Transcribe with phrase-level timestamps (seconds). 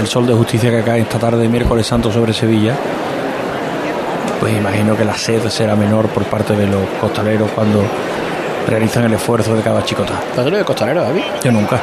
[0.00, 2.74] el sol de justicia que cae esta tarde de miércoles santo sobre Sevilla,
[4.40, 7.82] pues imagino que la sed será menor por parte de los costaleros cuando
[8.66, 10.14] realizan el esfuerzo de cada chicota.
[10.34, 11.22] ¿Tú eres de costalero, David?
[11.44, 11.78] Yo nunca.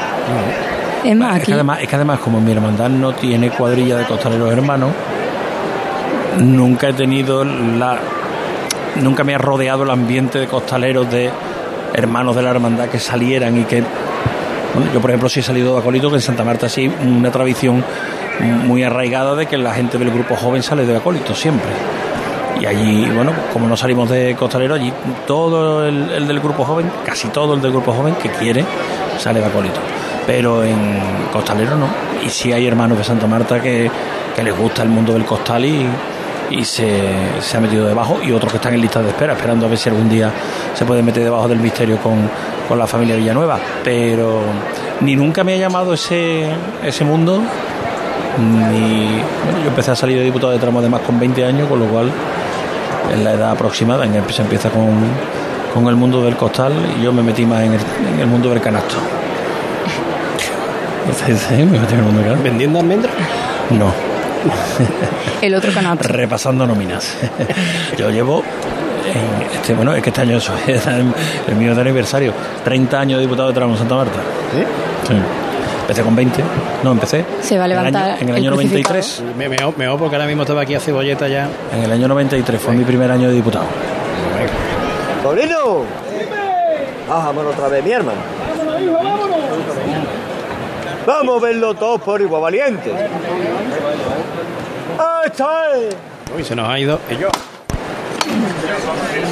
[1.03, 4.05] Es más, Es que, además, es que además, como mi hermandad no tiene cuadrilla de
[4.05, 4.89] costaleros hermanos,
[6.39, 7.99] nunca he tenido la.
[8.95, 11.29] Nunca me ha rodeado el ambiente de costaleros de
[11.93, 13.83] hermanos de la hermandad que salieran y que.
[14.93, 17.83] Yo, por ejemplo, sí he salido de acólito, que en Santa Marta sí, una tradición
[18.65, 21.69] muy arraigada de que la gente del grupo joven sale de acólito siempre.
[22.59, 24.91] Y allí, bueno, como no salimos de costalero, allí
[25.25, 28.65] todo el, el del grupo joven, casi todo el del grupo joven que quiere,
[29.17, 29.79] sale de acólito.
[30.25, 30.99] Pero en
[31.31, 31.87] costalero no.
[32.25, 33.89] Y sí hay hermanos de Santa Marta que,
[34.35, 35.87] que les gusta el mundo del costal y,
[36.49, 36.99] y se,
[37.39, 38.19] se ha metido debajo.
[38.23, 40.31] Y otros que están en lista de espera, esperando a ver si algún día
[40.73, 42.29] se puede meter debajo del misterio con,
[42.67, 43.59] con la familia Villanueva.
[43.83, 44.41] Pero
[45.01, 46.47] ni nunca me ha llamado ese,
[46.83, 47.41] ese mundo.
[48.37, 49.07] Ni,
[49.43, 51.85] bueno, yo empecé a salir de diputado de tramo además con 20 años, con lo
[51.85, 52.11] cual
[53.11, 54.89] es la edad aproximada en se empieza con,
[55.73, 57.79] con el mundo del costal y yo me metí más en el,
[58.13, 58.95] en el mundo del canasto.
[61.07, 62.43] Sí, sí, me metí en el mundo del canasto.
[62.43, 63.13] ¿Vendiendo almendras?
[63.69, 63.93] No,
[65.41, 65.97] el otro canal.
[66.01, 67.17] repasando nóminas.
[67.97, 68.43] yo llevo,
[69.11, 71.13] en este, bueno, es que este año eso, es el,
[71.47, 74.19] el mío de aniversario, 30 años de diputado de tramo en Santa Marta.
[74.53, 74.63] ¿Sí?
[75.07, 75.13] Sí.
[75.81, 76.43] Empecé con 20,
[76.83, 77.23] no, empecé.
[77.41, 78.93] Se va a en el levantar año- En el el año crucificado.
[78.95, 79.23] 93.
[79.37, 81.47] Me meo porque ahora mismo estaba aquí a cebolleta ya.
[81.73, 83.65] En el año 93 fue mi primer año de diputado.
[85.23, 85.83] ¡Sobrino!
[87.07, 88.19] Bájamelo otra vez, mi hermano.
[91.05, 92.91] Vamos a verlo todos por igual valiente.
[94.99, 95.49] ¡Ahí está!
[96.35, 96.99] Uy, se nos ha ido.
[97.09, 97.29] ¿Y yo?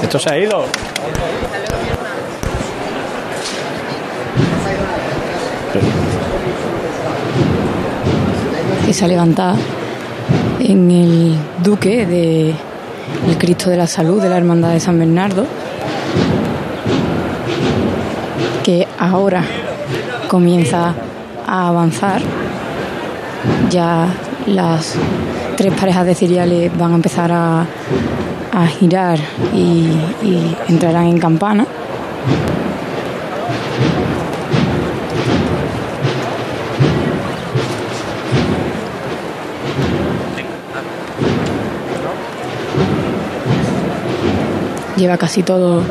[0.03, 0.65] Esto se ha ido.
[8.85, 9.57] que se ha levantado
[10.59, 12.53] en el Duque de
[13.27, 15.45] el Cristo de la Salud de la Hermandad de San Bernardo,
[18.63, 19.43] que ahora
[20.27, 20.93] comienza
[21.47, 22.21] a avanzar.
[23.69, 24.07] Ya
[24.47, 24.95] las
[25.55, 27.65] tres parejas de ciriales van a empezar a,
[28.55, 29.19] a girar
[29.53, 29.89] y,
[30.69, 31.65] entrarán en campana.
[44.95, 45.83] Lleva casi todos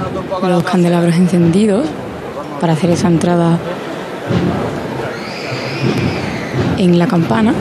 [0.42, 1.86] los candelabros encendidos
[2.62, 3.58] para hacer esa entrada
[6.78, 7.52] en la campana.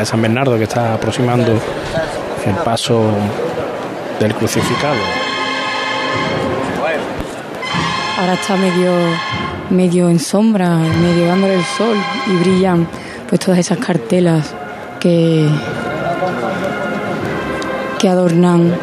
[0.00, 3.02] De San Bernardo que está aproximando el paso
[4.18, 4.96] del crucificado.
[8.18, 8.92] Ahora está medio,
[9.70, 11.96] medio en sombra, medio dándole el sol
[12.26, 12.88] y brillan
[13.28, 14.54] pues todas esas cartelas
[14.98, 15.48] que,
[17.98, 18.74] que adornan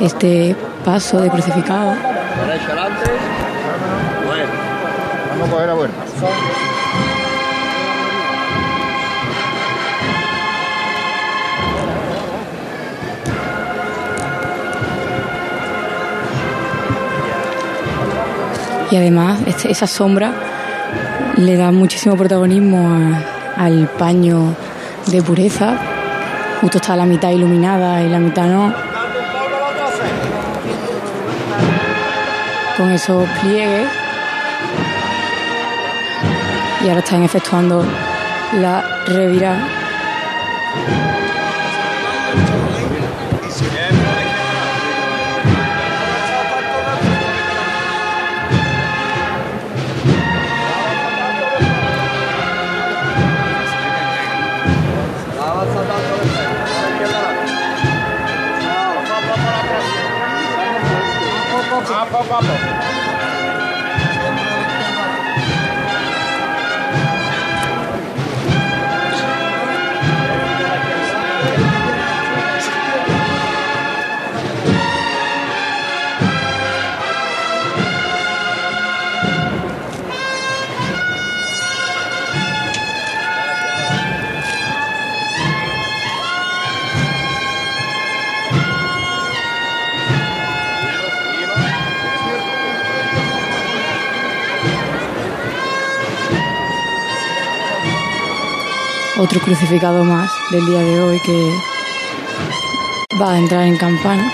[0.00, 0.54] este
[0.84, 1.90] paso de crucificado.
[2.46, 3.10] Derecha adelante.
[4.26, 4.44] Bueno.
[5.30, 6.67] Vamos a coger la vuelta.
[18.90, 20.32] Y además este- esa sombra
[21.36, 23.16] le da muchísimo protagonismo
[23.56, 24.54] al paño
[25.06, 25.76] de pureza.
[26.60, 28.72] Justo está la mitad iluminada y la mitad no.
[32.76, 33.88] Con esos pliegues.
[36.84, 37.84] Y ahora están efectuando
[38.60, 39.58] la revirada.
[99.20, 101.52] Otro crucificado más del día de hoy que
[103.20, 104.32] va a entrar en campana,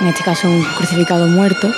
[0.00, 1.70] en este caso un crucificado muerto.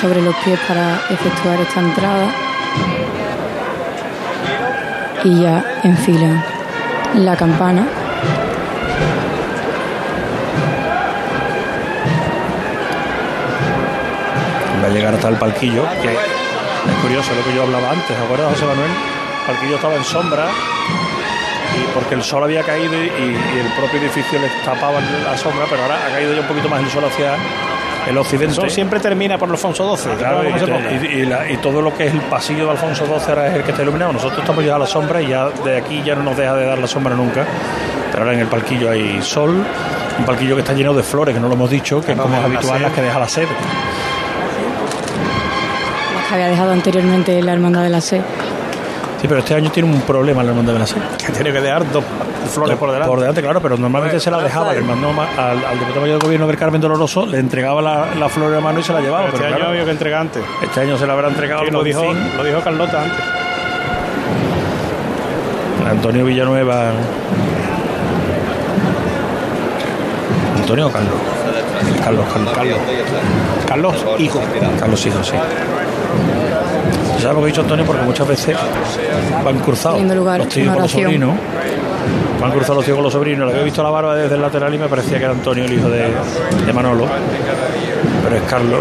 [0.00, 2.34] sobre los pies para efectuar esta entrada.
[5.22, 6.42] Y ya enfilan
[7.14, 8.01] la campana
[14.92, 18.66] llegar hasta el palquillo que es curioso lo que yo hablaba antes ¿te acuerdas José
[18.66, 18.90] Manuel?
[18.90, 20.46] el palquillo estaba en sombra
[21.74, 25.66] y porque el sol había caído y, y el propio edificio les tapaba la sombra
[25.68, 27.36] pero ahora ha caído ya un poquito más el sol hacia
[28.08, 28.52] el occidente.
[28.52, 30.16] Eso siempre termina por Alfonso XII.
[30.16, 33.62] Claro, y, y, todo lo que es el pasillo de Alfonso XII ahora es el
[33.62, 34.12] que está iluminado.
[34.12, 36.66] Nosotros estamos ya a la sombra y ya de aquí ya no nos deja de
[36.66, 37.44] dar la sombra nunca.
[38.10, 39.64] Pero ahora en el palquillo hay sol,
[40.18, 42.36] un palquillo que está lleno de flores, que no lo hemos dicho, que es como
[42.36, 43.46] es habitual las que deja la sed.
[46.32, 48.22] Que había dejado anteriormente la Hermandad de la Sed.
[49.20, 50.96] Sí, pero este año tiene un problema la Hermandad de la Sed.
[51.26, 52.02] Que tiene que dejar dos
[52.50, 53.08] flores por delante.
[53.10, 56.46] Por delante, claro, pero normalmente se la dejaba, mandó al, al diputado mayor de gobierno
[56.46, 59.26] del Carmen Doloroso, le entregaba la, la flor de mano y se la llevaba.
[59.30, 60.42] Pero este año había que entregar antes.
[60.62, 61.64] Este año se la habrá entregado.
[61.66, 63.20] Sí, lo, dijo, lo dijo Carlota antes.
[65.90, 66.92] Antonio Villanueva.
[70.56, 71.12] Antonio o Carlos.
[72.02, 72.54] Carlos, Carlos.
[72.54, 72.78] Carlos.
[73.66, 74.40] Carlos, hijo.
[74.80, 75.32] Carlos, hijo, sí.
[77.18, 77.84] ¿Sabes lo que ha dicho Antonio?
[77.84, 78.56] Porque muchas veces
[79.44, 81.34] van cruzados los tíos con los sobrinos.
[82.40, 83.46] Van cruzados los tíos con los sobrinos.
[83.46, 85.72] Le había visto la barba desde el lateral y me parecía que era Antonio, el
[85.72, 86.12] hijo de,
[86.66, 87.06] de Manolo.
[88.24, 88.80] Pero es Carlos.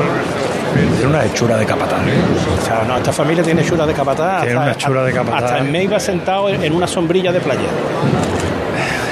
[0.73, 1.99] Tiene una hechura de capataz.
[1.99, 4.41] O sea, no, esta familia tiene hechura de capataz.
[4.41, 5.43] Tiene una hechura de capataz.
[5.43, 7.59] Hasta en iba sentado en una sombrilla de playa.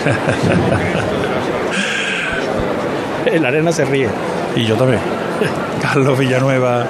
[3.25, 4.09] en la arena se ríe.
[4.55, 5.01] Y yo también.
[5.81, 6.85] Carlos Villanueva,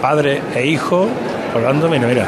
[0.00, 1.08] padre e hijo,
[1.54, 2.26] hablando, mira, mira.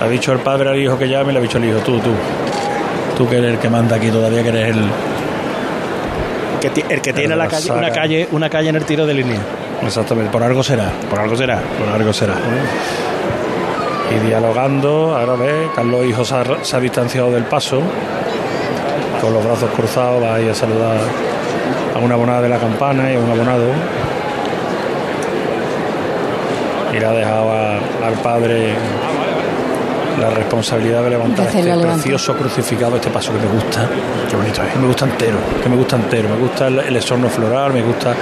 [0.00, 2.10] Ha dicho el padre al hijo que llame, le ha dicho el hijo, tú, tú.
[3.16, 4.84] Tú que eres el que manda aquí todavía, que eres el.
[6.60, 9.40] Que el que tiene la calle, una calle, una calle en el tiro de línea.
[9.82, 10.90] Exactamente, por algo será.
[11.08, 11.60] Por algo será.
[11.78, 12.34] Por algo será.
[14.10, 17.80] Y dialogando, ahora ve, Carlos Hijo se ha, se ha distanciado del paso,
[19.20, 20.98] con los brazos cruzados, va ahí a saludar
[21.94, 23.66] a una abonada de la campana y a un abonado.
[26.96, 28.74] Y le ha dejado al padre
[30.18, 33.86] la responsabilidad de levantar este precioso crucificado, este paso que me gusta.
[34.30, 34.72] Qué bonito es.
[34.72, 36.28] Que me gusta entero, que me gusta entero.
[36.30, 38.14] Me gusta el, el esorno floral, me gusta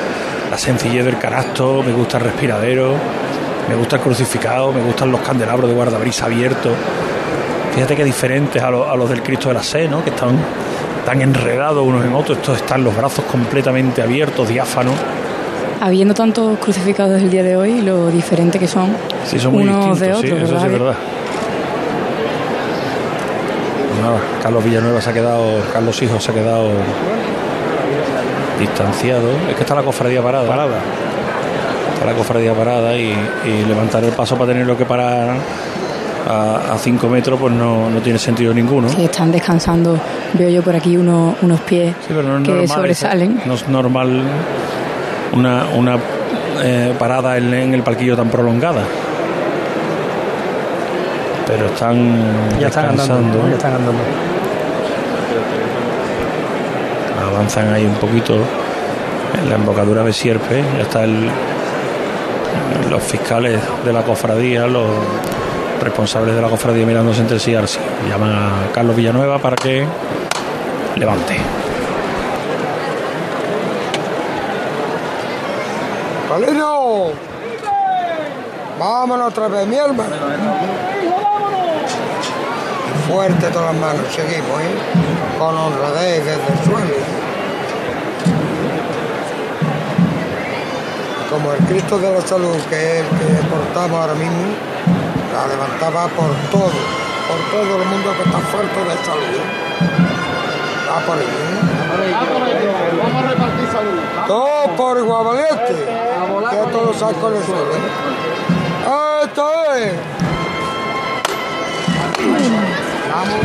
[0.50, 2.94] la sencillez del canasto, me gusta el respiradero,
[3.68, 6.72] me gusta el crucificado, me gustan los candelabros de guardabrisa abiertos.
[7.74, 10.02] Fíjate que diferentes a, lo, a, los del Cristo de la Sé, ¿no?
[10.02, 10.36] que están
[11.06, 12.38] tan enredados unos en otros.
[12.38, 14.94] Estos están los brazos completamente abiertos, diáfanos.
[15.84, 18.88] Habiendo tantos crucificados el día de hoy, lo diferente que son,
[19.26, 20.60] sí, son muy unos de sí, eso ¿verdad?
[20.60, 20.94] sí es verdad.
[24.00, 26.70] Nada, Carlos Villanueva se ha quedado, Carlos Hijos se ha quedado
[28.58, 29.28] distanciado.
[29.50, 30.48] Es que está la cofradía parada.
[30.48, 30.78] Parada.
[31.92, 33.14] Está la cofradía parada y,
[33.44, 35.36] y levantar el paso para tenerlo que parar
[36.26, 38.88] a 5 metros pues no, no, tiene sentido ninguno.
[38.88, 39.98] Sí, están descansando,
[40.32, 43.42] veo yo por aquí uno, unos pies sí, no es que normal, sobresalen.
[43.44, 44.22] No es normal
[45.34, 45.96] una, una
[46.62, 48.82] eh, parada en, en, el palquillo tan prolongada.
[51.46, 53.48] Pero están ya están andando, ¿no?
[53.48, 54.02] ya están andando.
[57.30, 58.38] Avanzan ahí un poquito
[59.38, 61.28] en la embocadura de Sierpe, ya está el,
[62.90, 64.88] los fiscales de la cofradía, los
[65.82, 67.52] responsables de la cofradía mirándose entre sí,
[68.08, 69.84] llaman a Carlos Villanueva para que
[70.96, 71.36] levante.
[76.34, 77.12] ¡Palino!
[78.80, 80.16] Vámonos otra vez, mi hermano.
[83.08, 84.74] Fuerte todas las manos, seguimos, ¿eh?
[85.38, 86.96] Con honradez desde el suelo.
[91.30, 94.42] Como el Cristo de la Salud, que es el que portamos ahora mismo,
[95.32, 96.72] la levantaba por todo,
[97.28, 99.38] por todo el mundo que está fuerte de salud.
[100.90, 101.74] Va por ahí, ¿eh?
[104.28, 105.74] Todo por Guavaliente,
[106.50, 107.72] que todos sacan con el suelo.
[107.72, 109.24] ¿eh?
[109.24, 109.94] ¡Esto es!
[113.10, 113.40] Vamos.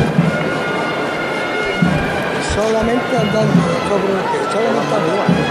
[2.54, 5.50] Solamente andando sobre el pie, solamente andando.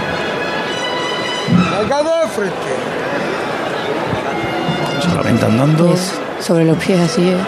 [1.79, 2.71] Venga de frente.
[5.01, 5.95] Solamente andando.
[6.39, 7.39] Sobre los pies así es.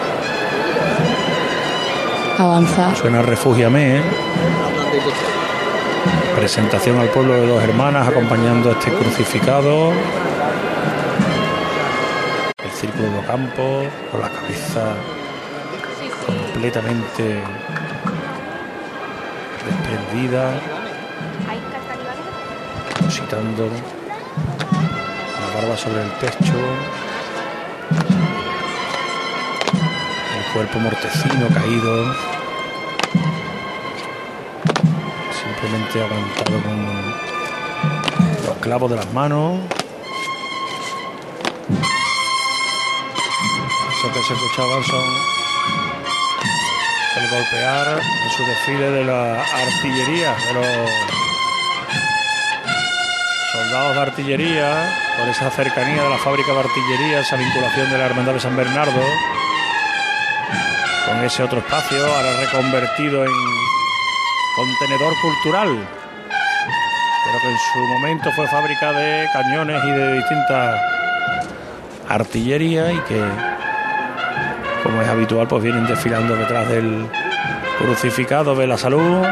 [2.38, 2.94] Avanza.
[2.94, 4.02] Suena Refúgiame, ¿eh?
[6.36, 9.92] Presentación al pueblo de dos hermanas acompañando a este crucificado.
[12.74, 14.94] círculo de campo, con la cabeza
[16.26, 17.42] completamente
[19.64, 20.60] desprendida,
[22.88, 23.68] depositando
[25.40, 26.58] la barba sobre el pecho,
[30.38, 32.14] el cuerpo mortecino caído,
[35.74, 36.86] aguantado con
[38.46, 39.58] los clavos de las manos.
[43.98, 45.04] Eso que se escuchaban son
[47.16, 50.90] el golpear en su desfile de la artillería, de los
[53.52, 58.06] soldados de artillería, por esa cercanía de la fábrica de artillería, esa vinculación de la
[58.06, 59.02] Hermandad de San Bernardo,
[61.06, 63.30] con ese otro espacio, ahora reconvertido en
[64.54, 65.68] contenedor cultural,
[67.24, 70.80] pero que en su momento fue fábrica de cañones y de distintas
[72.08, 73.22] artillería y que
[74.82, 77.06] como es habitual, pues vienen desfilando detrás del
[77.78, 79.24] crucificado de la salud,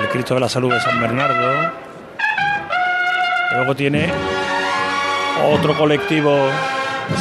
[0.00, 1.70] el Cristo de la Salud de San Bernardo.
[3.52, 4.10] Luego tiene
[5.52, 6.34] otro colectivo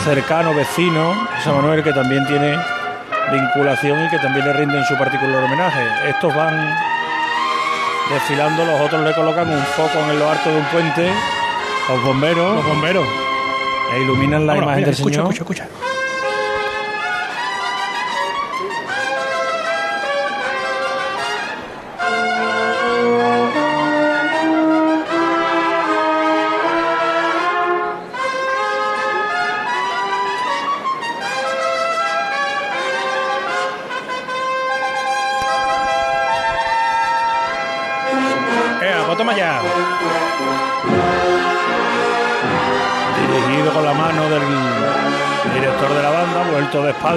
[0.03, 2.57] cercano, vecino, San Manuel, que también tiene
[3.31, 5.81] vinculación y que también le rinden su particular homenaje.
[6.09, 6.75] Estos van
[8.09, 11.11] desfilando, los otros le colocan un foco en lo alto de un puente,
[11.89, 13.07] los bomberos, Los bomberos.
[13.93, 15.33] e iluminan la Vámonos, imagen mira, del escucha, Señor.
[15.33, 15.86] escucha, escucha.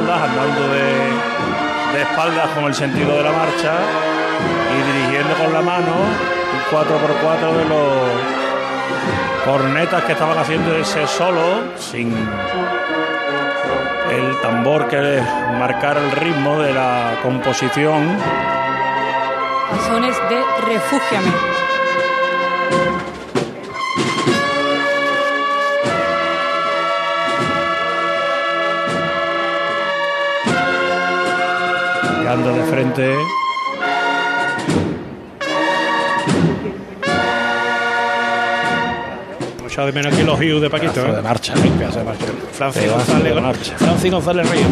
[0.00, 3.74] Espaldas, andando de, de espaldas con el sentido de la marcha
[4.72, 7.84] y dirigiendo con la mano un 4x4 de los
[9.44, 12.14] cornetas que estaban haciendo ese solo sin
[14.10, 15.22] el tambor que
[15.58, 18.18] marcara el ritmo de la composición.
[19.86, 21.32] Sones de Refúgiame.
[32.70, 33.16] Frente.
[39.62, 41.06] Mucho de menos que los Hughes de Paquito.
[41.06, 41.12] ¿eh?
[41.16, 41.54] de marcha.
[41.54, 42.26] Pedazo de marcha.
[42.52, 43.72] Francis González, marcha.
[43.76, 44.66] Francis González Reyes.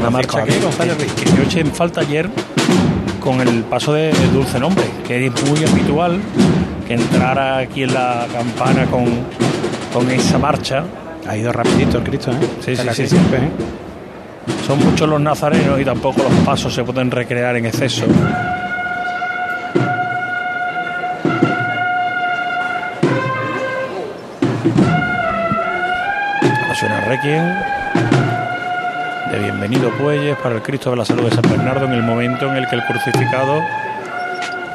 [0.00, 0.52] Una marcha ¿qué?
[0.52, 1.12] que, González Riz.
[1.14, 2.28] que yo eché en falta ayer
[3.20, 6.20] con el paso de Dulce Nombre, que es muy habitual
[6.86, 9.04] que entrara aquí en la campana con,
[9.92, 10.84] con esa marcha.
[11.26, 12.36] Ha ido rapidito el Cristo, ¿eh?
[12.64, 13.08] Sí, sí, casi sí.
[13.16, 13.50] siempre, ¿eh?
[14.66, 18.04] Son muchos los nazarenos y tampoco los pasos se pueden recrear en exceso.
[26.78, 27.54] Suena Requiem
[29.32, 32.50] de Bienvenido Puelles para el Cristo de la Salud de San Bernardo en el momento
[32.50, 33.62] en el que el crucificado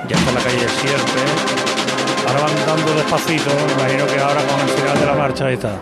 [0.10, 0.65] ya está en la calle
[2.41, 5.69] van dando despacito, imagino que ahora con el final de la marcha está.
[5.69, 5.79] Eh,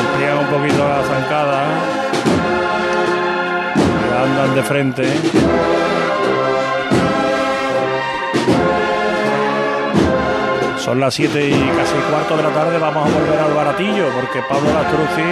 [0.00, 1.97] amplían un poquito la zancada.
[4.54, 5.02] De frente.
[10.78, 12.78] Son las 7 y casi cuarto de la tarde.
[12.78, 15.22] Vamos a volver al baratillo porque Pablo Lastruzzi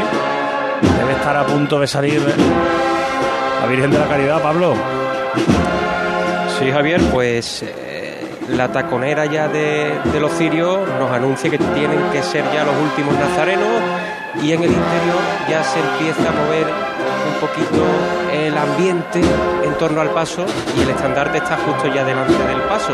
[0.99, 2.21] debe estar a punto de salir
[3.61, 4.43] la Virgen de la Caridad.
[4.43, 4.75] Pablo,
[6.59, 12.01] Sí, Javier, pues eh, la taconera ya de, de los cirios nos anuncia que tienen
[12.13, 13.69] que ser ya los últimos nazarenos
[14.43, 17.85] y en el interior ya se empieza a mover un poquito
[18.57, 19.21] el ambiente
[19.65, 20.45] en torno al paso
[20.77, 22.93] y el estandarte está justo ya delante del paso.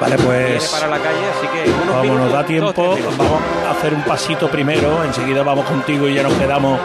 [0.00, 2.82] vale, Viene pues para la calle, así que unos como minutos, nos da dos, tiempo,
[2.94, 3.16] minutos.
[3.18, 5.04] vamos a hacer un pasito primero.
[5.04, 6.78] Enseguida vamos contigo y ya nos quedamos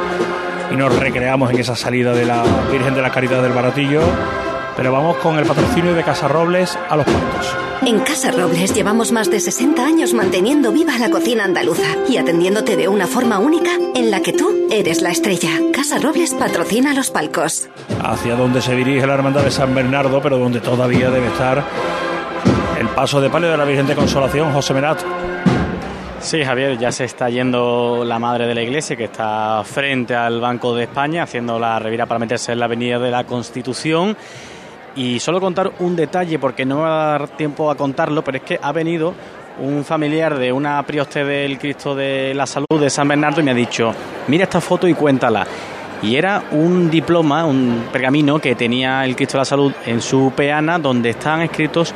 [0.72, 4.02] y nos recreamos en esa salida de la Virgen de la Caridad del Baratillo.
[4.76, 7.56] Pero vamos con el patrocinio de Casa Robles a los partos.
[7.86, 12.76] En Casa Robles llevamos más de 60 años manteniendo viva la cocina andaluza y atendiéndote
[12.76, 15.50] de una forma única en la que tú eres la estrella.
[15.74, 17.70] Casa Robles patrocina los palcos.
[18.04, 21.64] hacia donde se dirige la hermandad de San Bernardo, pero donde todavía debe estar
[22.80, 25.00] el paso de palio de la Virgen de Consolación, José Merat.
[26.20, 30.42] Sí, Javier, ya se está yendo la madre de la iglesia que está frente al
[30.42, 34.18] Banco de España haciendo la revira para meterse en la avenida de la Constitución.
[34.96, 38.38] Y solo contar un detalle, porque no me va a dar tiempo a contarlo, pero
[38.38, 39.14] es que ha venido
[39.60, 43.52] un familiar de una prioste del Cristo de la Salud de San Bernardo y me
[43.52, 43.94] ha dicho,
[44.28, 45.46] mira esta foto y cuéntala.
[46.02, 50.32] Y era un diploma, un pergamino que tenía el Cristo de la Salud en su
[50.36, 51.94] peana, donde están escritos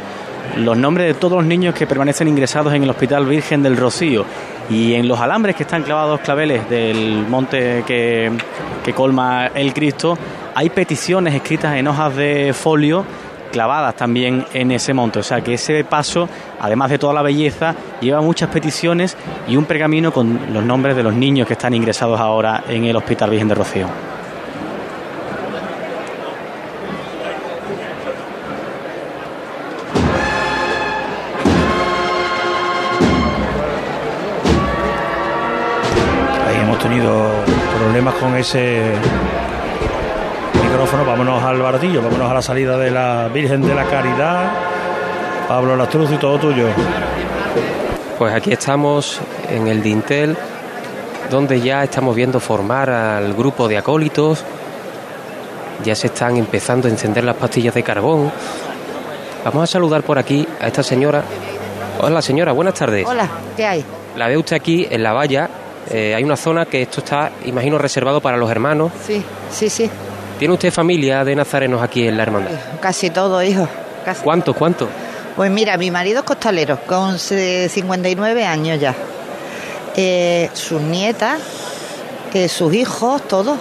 [0.58, 4.26] los nombres de todos los niños que permanecen ingresados en el Hospital Virgen del Rocío.
[4.70, 8.32] Y en los alambres que están clavados claveles del monte que,
[8.84, 10.18] que colma el Cristo,
[10.56, 13.06] hay peticiones escritas en hojas de folio
[13.52, 15.20] clavadas también en ese monte.
[15.20, 16.28] O sea que ese paso,
[16.60, 19.16] además de toda la belleza, lleva muchas peticiones
[19.48, 22.96] y un pergamino con los nombres de los niños que están ingresados ahora en el
[22.96, 23.88] Hospital Virgen de Rocío.
[36.48, 37.30] Ahí hemos tenido
[37.78, 38.94] problemas con ese
[40.72, 41.06] micrófono.
[41.06, 44.52] Vámonos al bardillo, vámonos a la salida de la Virgen de la Caridad.
[45.48, 46.68] Pablo Lastruz y todo tuyo.
[48.18, 50.38] Pues aquí estamos en el Dintel,
[51.30, 54.46] donde ya estamos viendo formar al grupo de acólitos.
[55.84, 58.32] Ya se están empezando a encender las pastillas de carbón.
[59.44, 61.24] Vamos a saludar por aquí a esta señora.
[62.00, 63.06] Hola señora, buenas tardes.
[63.06, 63.84] Hola, ¿qué hay?
[64.16, 65.50] La ve usted aquí en la valla.
[65.90, 68.92] Eh, hay una zona que esto está, imagino, reservado para los hermanos.
[69.06, 69.90] Sí, sí, sí.
[70.42, 72.50] ¿Tiene usted familia de nazarenos aquí en la hermandad?
[72.80, 73.68] Casi todo, hijo.
[74.04, 74.24] Casi.
[74.24, 74.90] ¿Cuánto, cuánto?
[75.36, 78.96] Pues mira, mi marido es costalero, con eh, 59 años ya.
[79.96, 81.40] Eh, sus nietas,
[82.34, 83.60] eh, sus hijos, todos.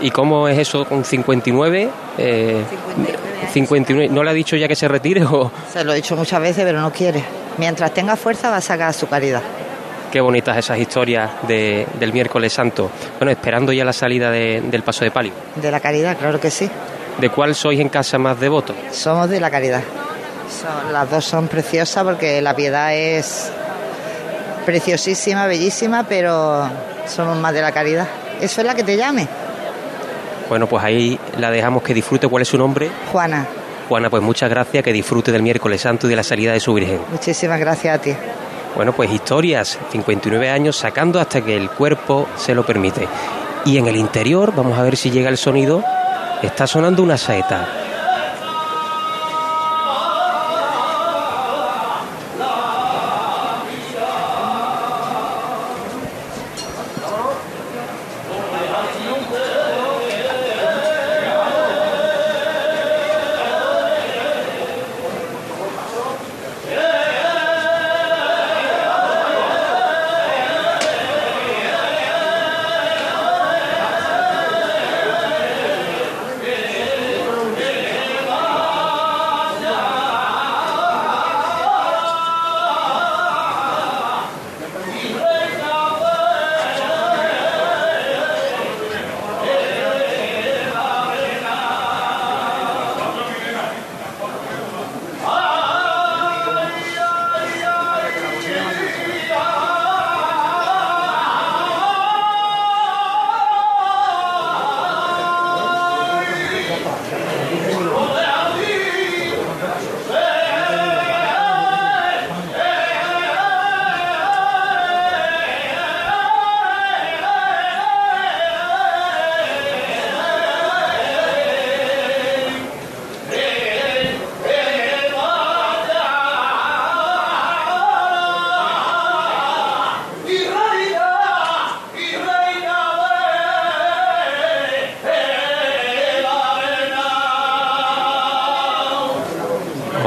[0.00, 1.90] ¿Y cómo es eso con 59?
[2.16, 2.64] Eh,
[3.52, 4.08] 59.
[4.10, 5.52] ¿No le ha dicho ya que se retire o...?
[5.70, 7.22] Se lo he dicho muchas veces, pero no quiere.
[7.58, 9.42] Mientras tenga fuerza va a sacar su caridad.
[10.16, 12.90] Qué bonitas esas historias de- del miércoles santo.
[13.18, 15.30] Bueno, esperando ya la salida de- del paso de palio.
[15.56, 16.70] De la caridad, claro que sí.
[17.18, 18.74] ¿De cuál sois en casa más devoto?
[18.92, 19.82] Somos de la caridad.
[20.48, 23.50] Son- las dos son preciosas porque la piedad es
[24.64, 26.66] preciosísima, bellísima, pero
[27.06, 28.08] somos más de la caridad.
[28.40, 29.28] Eso es la que te llame,
[30.48, 32.26] Bueno, pues ahí la dejamos que disfrute.
[32.26, 32.88] ¿Cuál es su nombre?
[33.12, 33.46] Juana.
[33.86, 36.72] Juana, pues muchas gracias, que disfrute del miércoles santo y de la salida de su
[36.72, 37.00] Virgen.
[37.12, 38.14] Muchísimas gracias a ti.
[38.76, 43.08] Bueno, pues historias, 59 años, sacando hasta que el cuerpo se lo permite.
[43.64, 45.82] Y en el interior, vamos a ver si llega el sonido,
[46.42, 47.85] está sonando una saeta.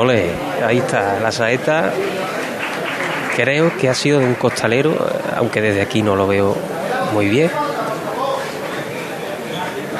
[0.08, 1.92] Ahí está la saeta.
[3.36, 4.96] Creo que ha sido de un costalero,
[5.36, 6.56] aunque desde aquí no lo veo
[7.14, 7.52] muy bien.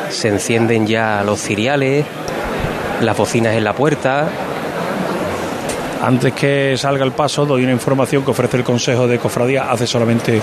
[0.10, 2.06] Se encienden ya los ciriales,
[3.02, 4.30] las bocinas en la puerta.
[6.02, 9.86] Antes que salga el paso, doy una información que ofrece el Consejo de Cofradía hace
[9.86, 10.42] solamente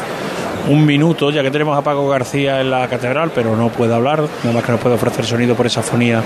[0.68, 4.20] un minuto, ya que tenemos a Paco García en la catedral, pero no puede hablar,
[4.20, 6.22] nada más que nos puede ofrecer sonido por esa fonía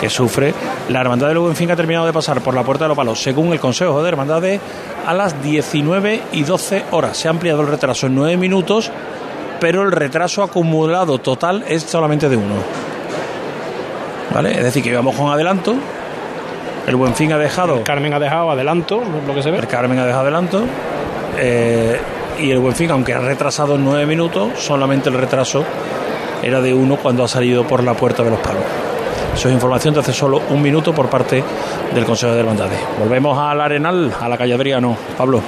[0.00, 0.54] que sufre.
[0.90, 2.96] La Hermandad de Lugo, en fin, ha terminado de pasar por la Puerta de los
[2.96, 4.60] Palos, según el Consejo de Hermandades,
[5.06, 7.16] a las 19 y 12 horas.
[7.16, 8.90] Se ha ampliado el retraso en 9 minutos,
[9.60, 12.56] pero el retraso acumulado total es solamente de uno.
[14.34, 14.50] ¿Vale?
[14.50, 15.76] Es decir, que íbamos con adelanto.
[16.88, 17.84] El Buen Fin ha dejado.
[17.84, 19.58] Carmen ha dejado adelanto, lo que se ve.
[19.58, 20.64] El Carmen ha dejado adelanto.
[21.38, 22.00] eh,
[22.40, 25.62] y el Buen Fin, aunque ha retrasado en nueve minutos, solamente el retraso
[26.42, 28.64] era de uno cuando ha salido por la puerta de los palos.
[29.34, 31.42] Eso es información de hace solo un minuto por parte
[31.94, 32.78] del Consejo de Hermandades.
[32.98, 34.96] Volvemos al Arenal, a la calle Adriano.
[35.16, 35.40] Pablo.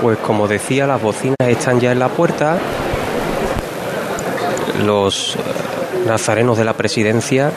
[0.00, 2.58] Pues como decía, las bocinas están ya en la puerta.
[4.84, 5.38] Los eh,
[6.06, 7.52] nazarenos de la presidencia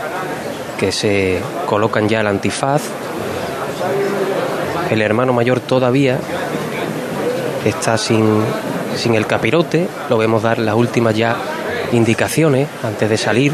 [0.77, 2.83] que se colocan ya el antifaz.
[4.91, 6.19] El hermano mayor todavía
[7.65, 8.43] está sin,
[8.95, 9.87] sin el capirote.
[10.09, 11.35] Lo vemos dar las últimas ya
[11.93, 13.53] indicaciones antes de salir.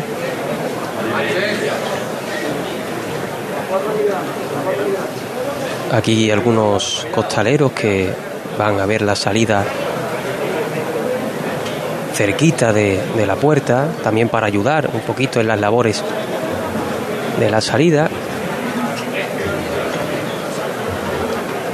[5.92, 8.10] Aquí algunos costaleros que
[8.58, 9.66] van a ver la salida
[12.14, 16.02] cerquita de, la puerta, también para ayudar un poquito en las labores
[17.40, 18.10] de la salida.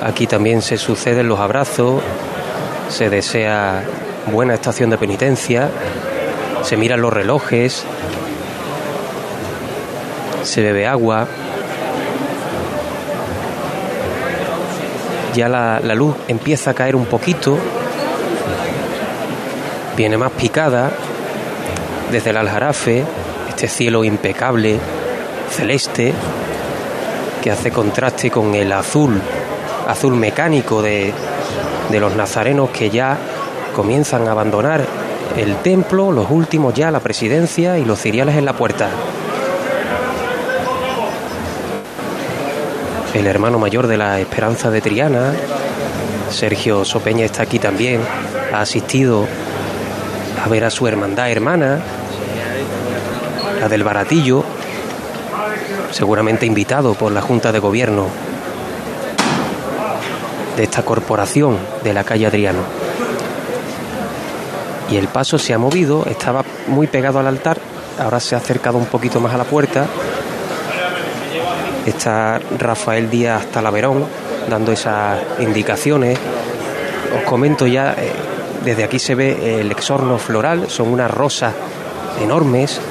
[0.03, 2.01] Aquí también se suceden los abrazos,
[2.89, 3.83] se desea
[4.31, 5.69] buena estación de penitencia,
[6.63, 7.83] se miran los relojes,
[10.41, 11.27] se bebe agua.
[15.37, 17.59] Ya la, luz empieza a caer un poquito,
[19.95, 20.89] viene más picada
[22.11, 23.03] desde el aljarafe,
[23.47, 24.79] este cielo impecable,
[25.51, 26.11] celeste,
[27.43, 29.21] que hace contraste con el azul,
[29.87, 31.13] azul mecánico de,
[31.91, 33.15] de los nazarenos que ya
[33.75, 34.83] comienzan a abandonar
[35.37, 38.89] el templo, los últimos ya la presidencia y los ciriales en la puerta.
[43.17, 45.33] El hermano mayor de la Esperanza de Triana,
[46.29, 47.99] Sergio Sopeña está aquí también,
[48.53, 49.25] ha asistido
[50.45, 51.79] a ver a su hermandad hermana,
[53.59, 54.43] la del Baratillo,
[55.89, 58.05] seguramente invitado por la Junta de Gobierno
[60.55, 62.61] de esta corporación de la calle Adriano.
[64.91, 67.57] Y el paso se ha movido, estaba muy pegado al altar,
[67.99, 69.87] ahora se ha acercado un poquito más a la puerta.
[71.87, 74.05] Está Rafael Díaz Talaverón
[74.49, 76.19] dando esas indicaciones.
[77.15, 78.11] Os comento ya, eh,
[78.65, 81.53] desde aquí se ve el exorno floral, son unas rosas
[82.21, 82.81] enormes,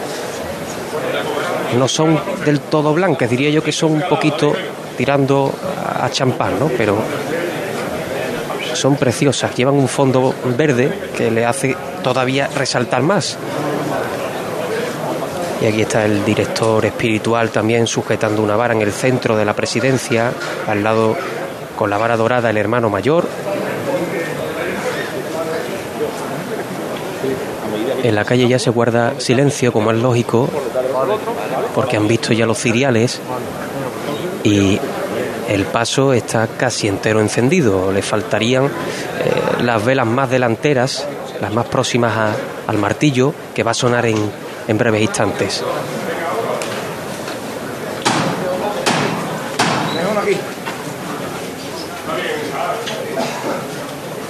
[1.79, 4.55] no son del todo blancas, diría yo que son un poquito
[4.97, 5.53] tirando
[6.01, 6.69] a champán, ¿no?
[6.69, 6.97] Pero
[8.73, 13.37] son preciosas, llevan un fondo verde que le hace todavía resaltar más.
[15.61, 19.55] Y aquí está el director espiritual también sujetando una vara en el centro de la
[19.55, 20.33] presidencia,
[20.67, 21.17] al lado
[21.77, 23.27] con la vara dorada el hermano mayor.
[28.03, 30.49] En la calle ya se guarda silencio, como es lógico,
[31.75, 33.21] porque han visto ya los ciriales
[34.45, 34.79] y
[35.49, 37.91] el paso está casi entero encendido.
[37.93, 38.71] Le faltarían eh,
[39.63, 41.07] las velas más delanteras,
[41.41, 44.17] las más próximas a, al martillo, que va a sonar en,
[44.69, 45.65] en breves instantes.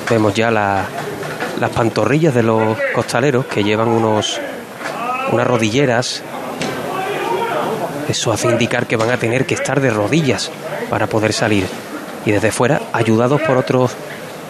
[0.08, 0.84] Vemos ya la,
[1.58, 4.40] las pantorrillas de los costaleros que llevan unos
[5.32, 6.22] unas rodilleras.
[8.08, 10.50] Eso hace indicar que van a tener que estar de rodillas
[10.88, 11.66] para poder salir.
[12.24, 13.92] Y desde fuera, ayudados por otros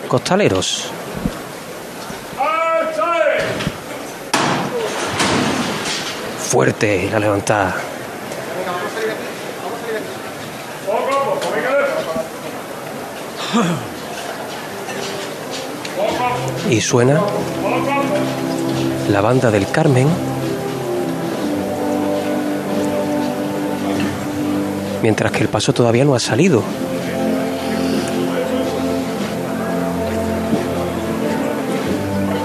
[0.09, 0.91] costaleros.
[6.57, 7.75] Fuerte la levantada.
[16.71, 17.21] Y suena
[19.11, 20.09] la banda del Carmen.
[25.03, 26.63] Mientras que el paso todavía no ha salido.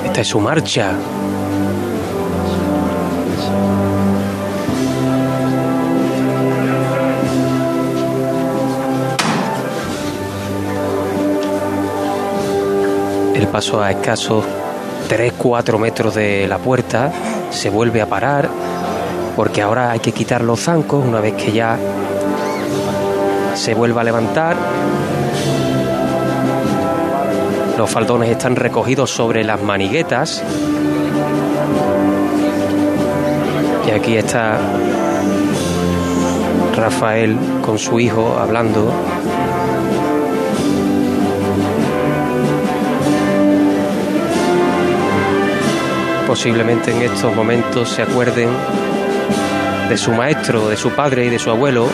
[0.04, 0.98] Esta es su marcha.
[13.52, 14.46] Paso a escasos
[15.10, 17.12] 3-4 metros de la puerta
[17.50, 18.50] se vuelve a parar
[19.36, 21.78] porque ahora hay que quitar los zancos una vez que ya
[23.56, 24.56] se vuelva a levantar.
[27.78, 30.44] Los faldones están recogidos sobre las maniguetas.
[33.88, 34.60] Y aquí está
[36.76, 38.92] Rafael con su hijo hablando.
[46.32, 48.48] Posiblemente en estos momentos se acuerden
[49.90, 51.90] de su maestro, de su padre y de su abuelo,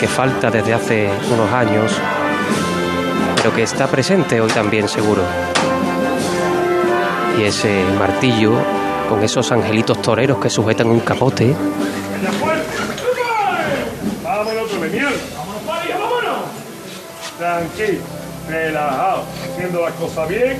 [0.00, 1.92] que falta desde hace unos años,
[3.36, 5.20] pero que está presente hoy también seguro.
[7.38, 8.54] Y ese martillo
[9.10, 11.54] con esos angelitos toreros que sujetan un capote.
[17.36, 17.98] Tranquilo.
[18.48, 20.56] relajado, haciendo las cosas bien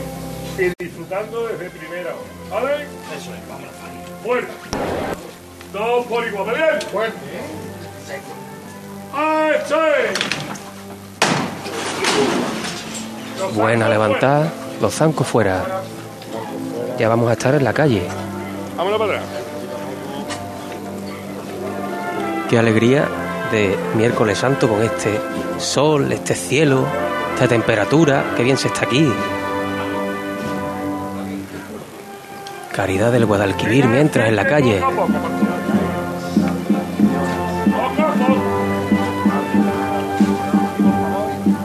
[0.58, 2.37] y disfrutando desde primera hora.
[2.50, 2.74] ¿Vale?
[3.16, 3.68] Eso es, vamos
[4.24, 4.48] Fuera.
[5.72, 6.80] Dos por igual, ¿vale?
[6.90, 7.18] Fuerte.
[9.14, 10.18] ¡Eso es!
[13.54, 15.82] Buena levantada, los zancos fuera.
[16.98, 18.02] Ya vamos a estar en la calle.
[18.76, 19.28] Vámonos para atrás.
[22.48, 23.06] Qué alegría
[23.52, 25.20] de miércoles santo con este
[25.58, 26.86] sol, este cielo,
[27.34, 28.32] esta temperatura.
[28.36, 29.12] Qué bien se está aquí.
[32.78, 34.80] Caridad del Guadalquivir mientras en la calle.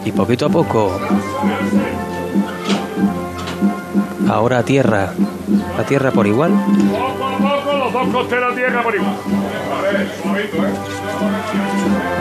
[0.04, 1.00] Y poquito a poco.
[4.28, 5.14] Ahora a tierra.
[5.78, 6.52] A tierra por igual.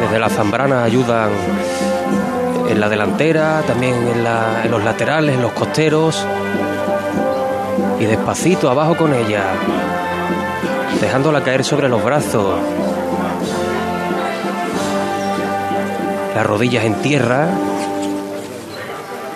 [0.03, 1.31] Desde la zambrana ayudan
[2.69, 6.27] en la delantera, también en los laterales, en los costeros.
[8.03, 9.45] Y despacito abajo con ella,
[11.01, 12.59] dejándola caer sobre los brazos.
[16.35, 17.47] Las rodillas en tierra,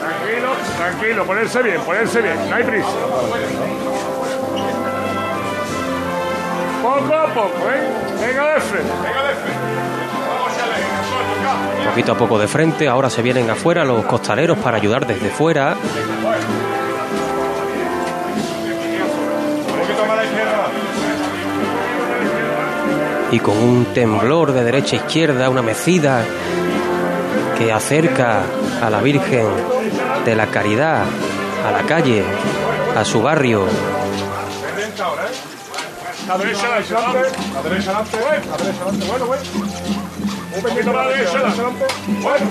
[0.00, 2.88] Tranquilo, tranquilo, ponerse bien, ponerse bien, no hay prisa.
[6.82, 7.88] Poco a poco, ¿eh?
[8.20, 9.66] Venga de frente, venga de frente.
[11.88, 12.88] Poquito a poco de frente.
[12.88, 15.76] Ahora se vienen afuera los costaleros para ayudar desde fuera.
[23.36, 26.24] Y con un temblor de derecha a izquierda, una mecida
[27.58, 28.40] que acerca
[28.82, 29.46] a la Virgen
[30.24, 31.04] de la Caridad
[31.66, 32.24] a la calle,
[32.96, 33.66] a su barrio.
[34.64, 36.26] Pendiente ahora, ¿eh?
[36.26, 38.16] La derecha adelante, la derecha adelante,
[38.48, 39.42] la derecha adelante, bueno, bueno.
[40.56, 41.84] Un poquito más a la derecha adelante,
[42.22, 42.46] bueno.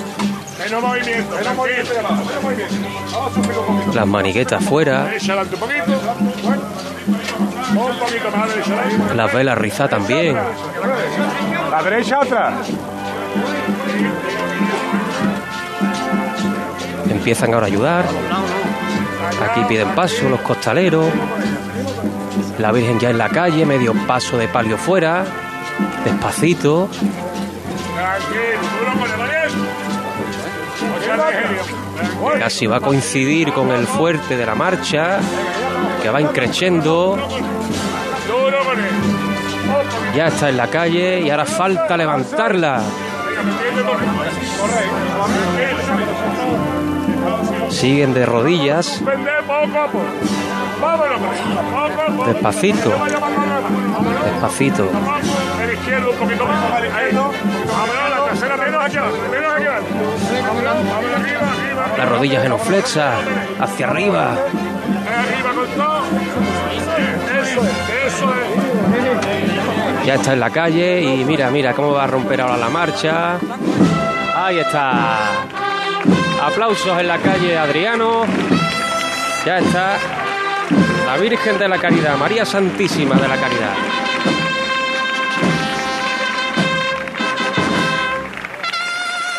[0.60, 2.76] Menos movimiento, menos movimiento, menos movimiento.
[3.12, 3.96] Vamos a subir un poquito.
[3.96, 5.86] Las maniguetas fuera, Derecha adelante un poquito,
[6.44, 6.62] bueno.
[9.16, 10.38] La velas rizadas también.
[11.72, 12.54] La derecha atrás.
[17.10, 18.06] Empiezan ahora a ayudar.
[19.50, 21.08] Aquí piden paso los costaleros.
[22.60, 25.26] La Virgen ya en la calle, medio paso de palio fuera.
[26.04, 26.90] Despacito.
[32.40, 35.20] Casi va a coincidir con el fuerte de la marcha,
[36.02, 37.18] que va increciendo.
[40.16, 42.82] Ya está en la calle y ahora falta levantarla.
[47.70, 49.02] Siguen de rodillas.
[52.28, 52.94] Despacito.
[54.24, 54.90] Despacito.
[61.98, 63.16] Las rodillas genuflexas,
[63.60, 64.38] hacia arriba.
[70.06, 73.38] Ya está en la calle y mira, mira cómo va a romper ahora la marcha.
[74.36, 75.48] Ahí está.
[76.44, 78.26] Aplausos en la calle Adriano.
[79.46, 79.98] Ya está
[81.06, 83.74] la Virgen de la Caridad, María Santísima de la Caridad.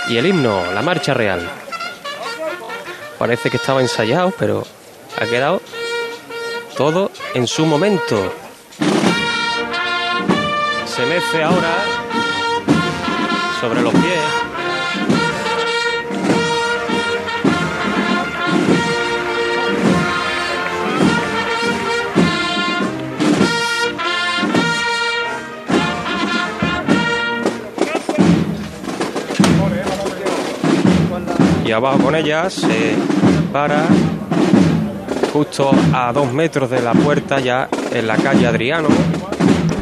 [0.09, 1.49] Y el himno, la marcha real.
[3.19, 4.65] Parece que estaba ensayado, pero
[5.19, 5.61] ha quedado
[6.77, 8.33] todo en su momento.
[10.87, 11.75] Se mece ahora
[13.61, 14.21] sobre los pies.
[31.65, 32.95] Y abajo con ella se
[33.53, 33.87] para
[35.37, 38.89] justo a dos metros de la puerta ya en la calle Adriano.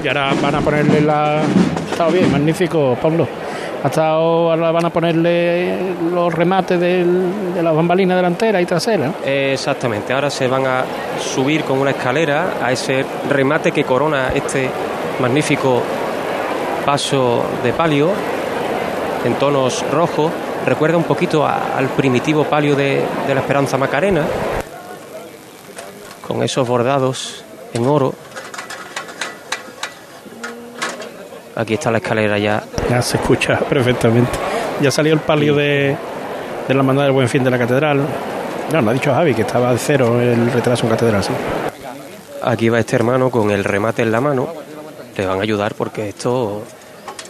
[0.03, 1.39] Y ahora van a ponerle la.
[1.39, 3.27] Ha estado bien, magnífico, Pablo.
[3.83, 5.77] Ha estado, ahora van a ponerle
[6.13, 9.09] los remates del- de las bambalinas delanteras y traseras.
[9.11, 9.15] ¿no?
[9.27, 10.85] Exactamente, ahora se van a
[11.21, 14.69] subir con una escalera a ese remate que corona este
[15.21, 15.83] magnífico
[16.85, 18.11] paso de palio
[19.25, 20.31] en tonos rojos.
[20.67, 24.23] Recuerda un poquito a- al primitivo palio de, de la Esperanza Macarena,
[26.27, 28.15] con esos bordados en oro.
[31.57, 32.65] Aquí está la escalera ya.
[32.91, 34.33] Ya se escucha perfectamente.
[34.81, 35.97] Ya salió el palio de,
[36.67, 38.01] de la hermandad del Buen Fin de la Catedral.
[38.73, 41.33] No, lo ha dicho Javi, que estaba de cero el retraso en Catedral, sí.
[42.43, 44.49] Aquí va este hermano con el remate en la mano.
[45.17, 46.63] Le van a ayudar porque esto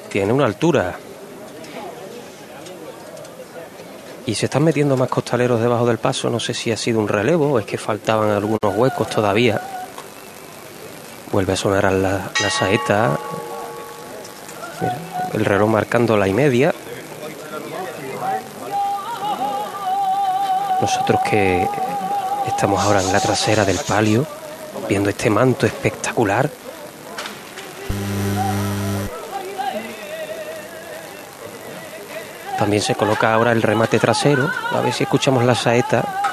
[0.08, 0.96] tiene una altura.
[4.26, 6.30] Y se están metiendo más costaleros debajo del paso.
[6.30, 9.60] No sé si ha sido un relevo o es que faltaban algunos huecos todavía.
[11.30, 13.18] Vuelve a sonar la, la saeta.
[14.80, 14.98] Mira,
[15.34, 16.74] el reloj marcando la y media.
[20.80, 21.68] Nosotros que
[22.46, 24.26] estamos ahora en la trasera del palio,
[24.88, 26.50] viendo este manto espectacular.
[32.64, 34.48] También se coloca ahora el remate trasero.
[34.72, 36.23] A ver si escuchamos la saeta.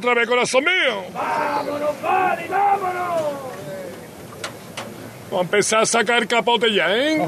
[0.00, 1.04] Otra vez, corazón mío.
[1.12, 3.22] ¡Vámonos, Pani, vámonos!
[5.30, 7.22] Vamos a empezar a sacar capote ya, ¿eh?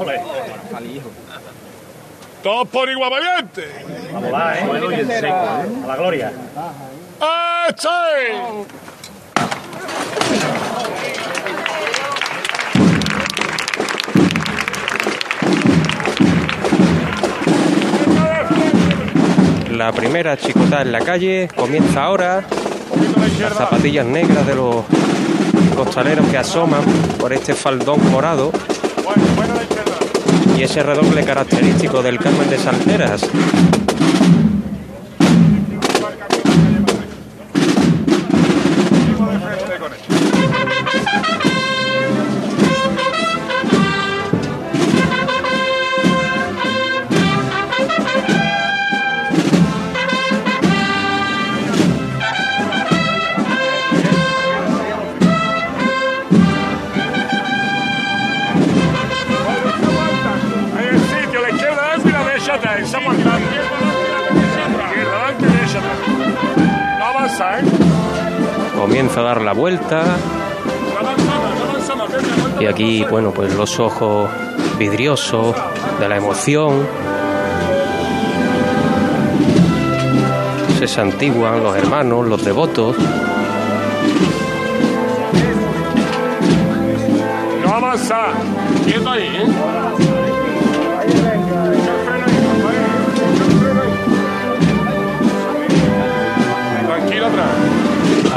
[2.41, 3.65] Todos por igual valiente.
[4.11, 4.63] Vamos, va, ¿eh?
[4.67, 5.83] Bueno y en seco, ¿eh?
[5.83, 6.33] A la gloria.
[7.69, 7.89] ¡Eche!
[19.83, 22.45] La primera chicota en la calle comienza ahora.
[23.37, 24.85] Las zapatillas negras de los
[25.75, 26.79] costaleros que asoman
[27.19, 28.53] por este faldón morado.
[30.57, 33.29] Y ese redoble característico del Carmen de Salteras.
[68.83, 70.17] Comienza a dar la vuelta.
[72.59, 74.29] Y aquí, bueno, pues los ojos
[74.77, 75.55] vidriosos
[76.01, 76.85] de la emoción.
[80.79, 82.97] Se santiguan los hermanos, los devotos.
[87.63, 88.33] No avanza.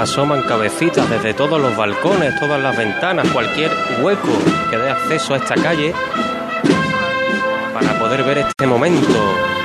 [0.07, 4.29] Asoman cabecitas desde todos los balcones, todas las ventanas, cualquier hueco
[4.71, 5.93] que dé acceso a esta calle
[7.75, 9.56] para poder ver este momento.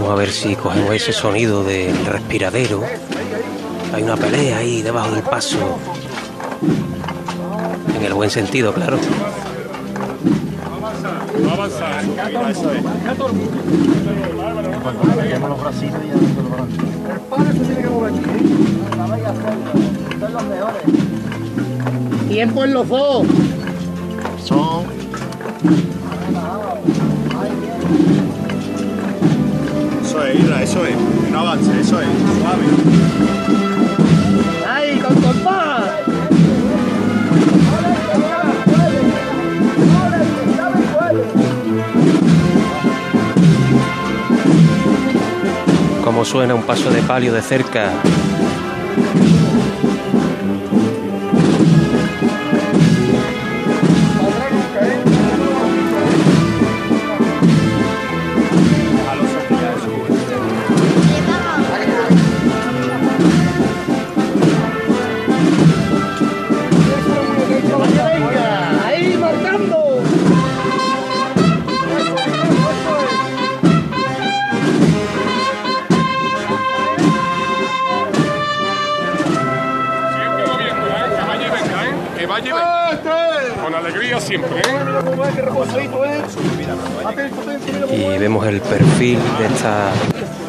[0.00, 2.84] Vamos a ver si cogemos ese sonido del respiradero.
[3.92, 5.58] Hay una pelea ahí debajo del paso.
[7.96, 8.96] En el buen sentido, claro.
[22.28, 23.26] Tiempo en los dos.
[24.44, 24.86] Son.
[30.28, 30.96] Es, Isra, eso es.
[31.30, 32.08] No avance, eso es.
[32.40, 32.64] Suave.
[34.68, 35.90] ¡Ay, con compás!
[46.04, 47.92] Como suena un paso de palio de cerca.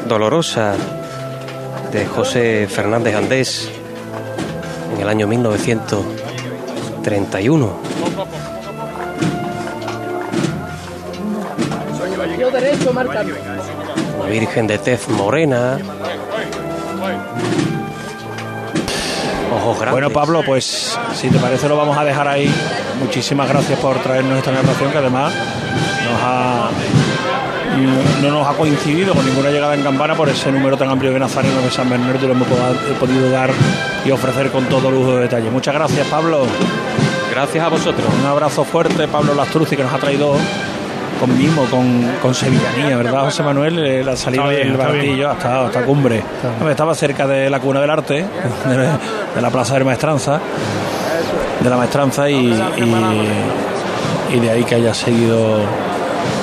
[0.08, 0.76] Dolorosa
[1.92, 3.72] de José Fernández Andés
[4.94, 7.80] en el año 1931.
[12.38, 13.34] Yo derecho, marcando.
[14.20, 15.80] Una virgen de tez morena.
[19.92, 22.52] Bueno, Pablo, pues si te parece lo vamos a dejar ahí.
[23.00, 26.70] Muchísimas gracias por traernos esta narración que además nos ha
[27.86, 31.20] no nos ha coincidido con ninguna llegada en campana por ese número tan amplio de
[31.20, 32.48] nazarenos de San Bernardo y lo hemos
[33.00, 33.52] podido dar
[34.06, 35.50] y ofrecer con todo lujo de detalle.
[35.50, 36.46] Muchas gracias, Pablo.
[37.32, 38.06] Gracias a vosotros.
[38.22, 40.34] Un abrazo fuerte, Pablo Lastruzzi, que nos ha traído
[41.20, 43.78] con mimo, con, con sevillanía, ¿verdad, José Manuel?
[43.80, 45.28] Eh, la salida bien, del baratillo bien.
[45.30, 46.24] hasta, hasta cumbre.
[46.70, 48.26] Estaba cerca de la cuna del arte,
[48.66, 50.40] de, de la plaza de Maestranza,
[51.60, 55.60] de la Maestranza, y, y, y de ahí que haya seguido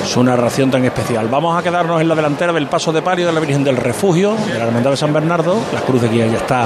[0.07, 1.27] su narración tan especial.
[1.27, 4.35] Vamos a quedarnos en la delantera del paso de palio de la Virgen del Refugio,
[4.35, 5.59] de la Hermandad de San Bernardo.
[5.73, 6.65] La cruz de guía ya está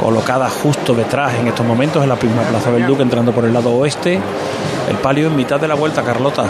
[0.00, 3.52] colocada justo detrás en estos momentos en la misma Plaza del Duque, entrando por el
[3.52, 4.20] lado oeste.
[4.88, 6.44] El palio en mitad de la vuelta, Carlota.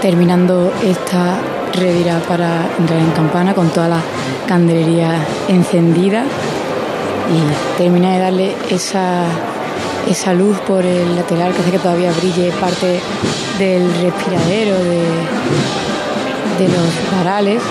[0.00, 1.36] terminando esta
[1.74, 4.00] revira para entrar en campana con toda la
[4.46, 5.18] candelería
[5.48, 9.24] encendida y termina de darle esa,
[10.08, 13.00] esa luz por el lateral que hace que todavía brille parte
[13.58, 15.04] del respiradero de,
[16.58, 17.62] los varales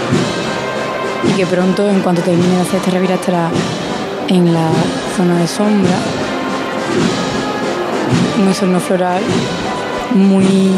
[1.29, 3.49] y que pronto en cuanto termine de hacer esta revira estará
[4.29, 4.69] en la
[5.17, 5.97] zona de sombra
[8.39, 9.21] un esorno floral
[10.13, 10.71] muy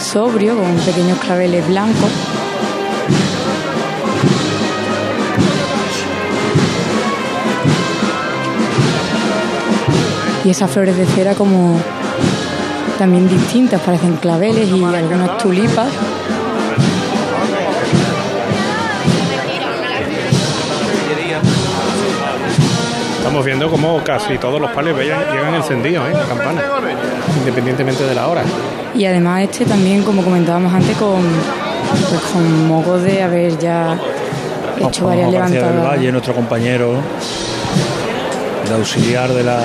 [0.00, 2.10] sobrio, con pequeños claveles blancos.
[10.46, 11.76] Y esas flores de cera como
[13.00, 15.88] también distintas, parecen claveles y algunas tulipas.
[23.18, 26.12] Estamos viendo cómo casi todos los pales llegan, llegan encendidos, ¿eh?
[26.12, 26.62] La campana,
[27.40, 28.44] independientemente de la hora.
[28.94, 31.24] Y además este también, como comentábamos antes, con,
[32.08, 33.98] pues con moco de haber ya
[34.78, 35.84] hecho varias del levantadas.
[35.88, 37.02] Valle, nuestro compañero
[38.68, 39.60] de auxiliar de la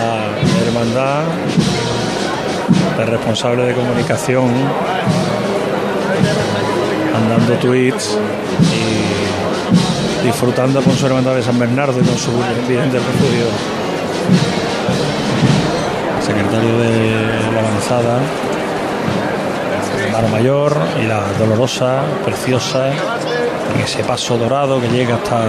[0.65, 1.23] hermandad,
[2.97, 4.51] de responsable de comunicación,
[7.11, 8.17] mandando tweets
[8.71, 12.31] y disfrutando con su hermandad de San Bernardo y con su
[12.67, 13.45] Virgen del Refugio.
[16.23, 18.19] Secretario de la avanzada,
[20.05, 22.89] hermano mayor y la dolorosa, preciosa,
[23.73, 25.47] en ese paso dorado que llega hasta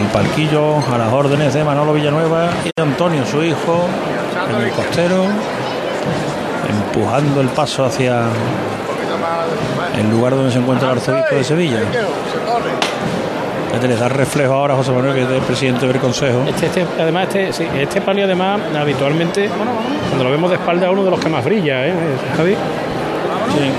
[0.00, 3.86] el palquillo a las órdenes de Manolo Villanueva y Antonio, su hijo,
[4.48, 5.26] en el costero,
[6.68, 8.24] empujando el paso hacia
[9.98, 11.80] el lugar donde se encuentra el arzobispo de Sevilla.
[13.82, 16.44] Le da reflejo ahora a José Manuel, que es el presidente del consejo.
[16.46, 20.92] Este, este, además, este, sí, este palio, además, habitualmente, cuando lo vemos de espalda, es
[20.92, 21.94] uno de los que más brilla, ¿eh?
[22.36, 22.52] Javi.
[22.52, 23.70] Sí.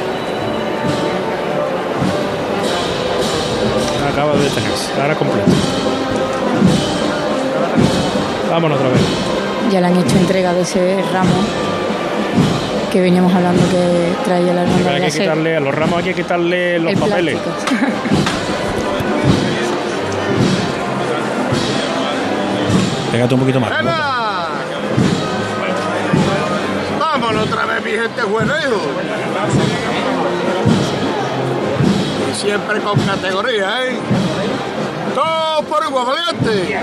[4.12, 5.81] Acaba de detenerse, ahora completo.
[8.52, 9.02] Vámonos otra vez.
[9.72, 11.32] Ya le han hecho entrega de ese ramo
[12.92, 16.04] que veníamos hablando que traía la hermandad de Hay que quitarle, a los ramos hay
[16.04, 17.38] que quitarle los El papeles.
[23.14, 23.72] Pégate un poquito más.
[23.80, 24.50] ¡Eva!
[27.00, 28.82] Vámonos otra vez, mi gente buena, hijo.
[32.30, 33.98] Y siempre con categoría, ¿eh?
[35.16, 36.80] Todo por igual valiente.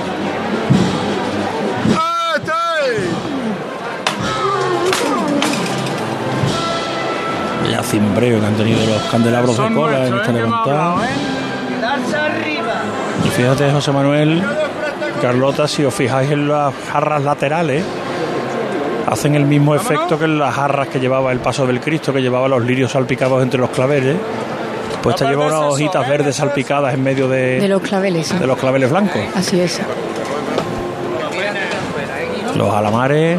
[7.89, 10.97] Cimbreo que han tenido los candelabros de cola en esta levantada.
[13.25, 14.43] Y fíjate, José Manuel,
[15.21, 17.83] Carlota, si os fijáis en las jarras laterales,
[19.07, 22.21] hacen el mismo efecto que en las jarras que llevaba el paso del Cristo, que
[22.21, 24.17] llevaba los lirios salpicados entre los claveles.
[25.03, 28.59] Pues esta lleva unas hojitas verdes salpicadas en medio de, De los claveles, de los
[28.59, 29.21] claveles blancos.
[29.35, 29.81] Así es.
[32.57, 33.39] Los alamares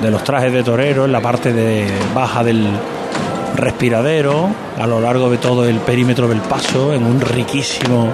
[0.00, 2.66] de los trajes de torero en la parte de baja del
[3.54, 4.48] respiradero,
[4.78, 8.12] a lo largo de todo el perímetro del paso, en un riquísimo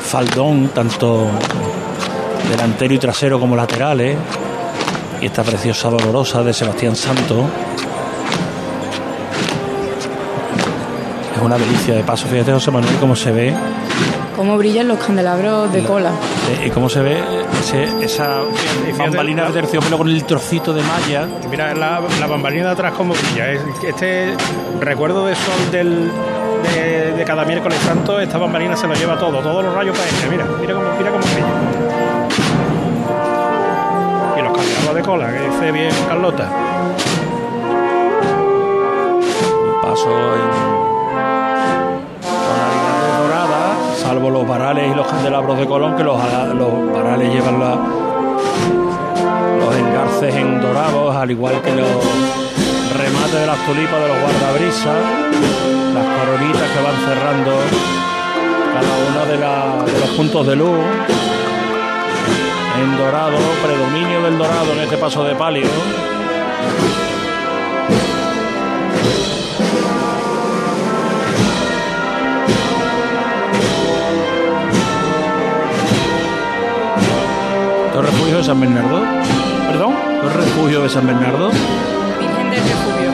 [0.00, 1.28] faldón, tanto
[2.50, 4.16] delantero y trasero como laterales.
[5.20, 7.44] Y esta preciosa dolorosa de Sebastián Santo.
[11.34, 12.26] Es una delicia de paso.
[12.28, 13.54] Fíjate, José Manuel, cómo se ve
[14.36, 16.10] Cómo brillan los candelabros de cola.
[16.50, 17.22] eh, y cómo se ve
[17.60, 18.40] ese- esa
[18.98, 21.26] bambalina de terciopelo con el trocito de malla.
[21.50, 23.50] Mira la, la bambalina de atrás como brilla.
[23.50, 24.34] Es- Este
[24.80, 26.10] recuerdo de sol del,
[26.74, 30.08] de, de cada miércoles santo, esta bambalina se lo lleva todo, todos los rayos para
[30.10, 30.28] este.
[30.28, 31.46] Mira, mira cómo, mira cómo brilla.
[34.38, 36.48] Y los candelabros de cola, que dice bien Carlota.
[39.82, 40.95] paso en
[44.06, 47.76] salvo los varales y los candelabros de Colón, que los, varales llevan los
[49.76, 51.88] engarces en dorados, al igual que los
[52.96, 54.96] remates de las tulipas de los guardabrisas,
[55.92, 57.50] las coronitas que van cerrando
[58.74, 59.36] cada uno de,
[59.92, 60.78] de los puntos de luz.
[62.80, 65.66] En dorado, predominio del dorado en este paso de palio.
[78.36, 79.00] Refugio de San Bernardo?
[79.68, 79.94] ¿Perdón?
[80.14, 81.48] ¿Esto es refugio de San Bernardo?
[81.50, 83.10] Virgen del refugio.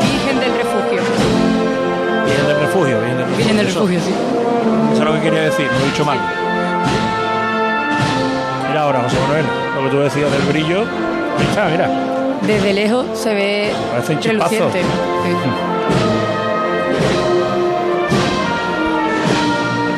[0.00, 1.02] Virgen del refugio.
[2.26, 3.36] Virgen del refugio, Virgen del refugio.
[3.36, 4.14] Virgen del Eso- refugio, sí.
[4.92, 6.18] Eso es lo que quería decir, lo he dicho mal.
[8.68, 9.44] Mira ahora, José Manuel,
[9.74, 10.80] lo que tú decías del brillo.
[10.82, 11.88] Ahí está, mira.
[12.46, 14.82] Desde lejos se ve Parece un reluciente.
[14.82, 14.86] Sí.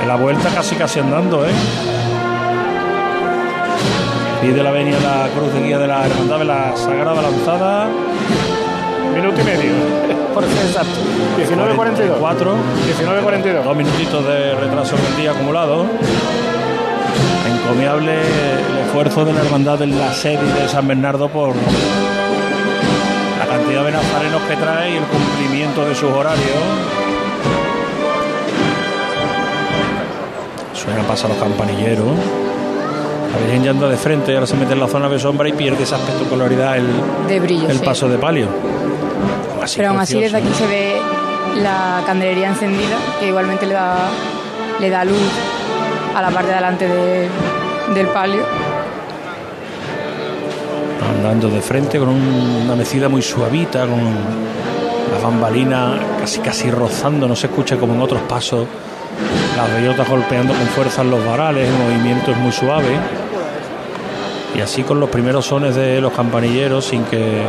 [0.02, 1.50] En la vuelta casi casi andando, ¿eh?
[4.44, 7.88] Pide la venia la cruz de guía de la hermandad de la Sagrada Lanzada.
[9.14, 9.72] Minuto y medio.
[10.34, 11.00] Por exacto.
[11.38, 12.18] 19.42.
[12.20, 12.54] 4.
[13.00, 13.62] 19.42.
[13.62, 15.86] Dos minutitos de retraso en el día acumulado.
[17.56, 21.54] Encomiable el esfuerzo de la hermandad de la sede y de San Bernardo por
[23.38, 26.50] la cantidad de nazarenos que trae y el cumplimiento de sus horarios.
[30.74, 32.43] Suenan pasar los campanilleros.
[33.34, 35.52] La Virgen ya anda de frente, ahora se mete en la zona de sombra y
[35.52, 36.86] pierde esa espectacularidad el,
[37.28, 37.84] De brillo, el sí.
[37.84, 38.46] paso de palio.
[39.62, 40.96] Así Pero aún así desde aquí se ve
[41.62, 43.96] la candelería encendida, que igualmente le da,
[44.80, 45.18] le da luz
[46.14, 47.28] a la parte de delante de-
[47.94, 48.42] del palio.
[51.16, 57.26] andando de frente con un- una mecida muy suavita, con la bambalina casi casi rozando,
[57.26, 58.66] no se escucha como en otros pasos,
[59.56, 62.98] las bellotas golpeando con fuerza en los varales, el movimiento es muy suave.
[64.54, 67.42] Y así con los primeros sones de los campanilleros, sin que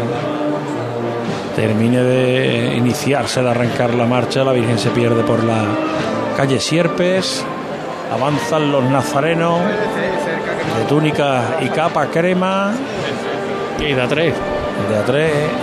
[1.56, 5.64] termine de iniciarse, de arrancar la marcha, la Virgen se pierde por la
[6.36, 7.46] calle Sierpes,
[8.12, 9.60] avanzan los nazarenos
[10.78, 12.74] de túnica y capa crema
[13.80, 14.34] Y da tres.
[14.90, 14.96] de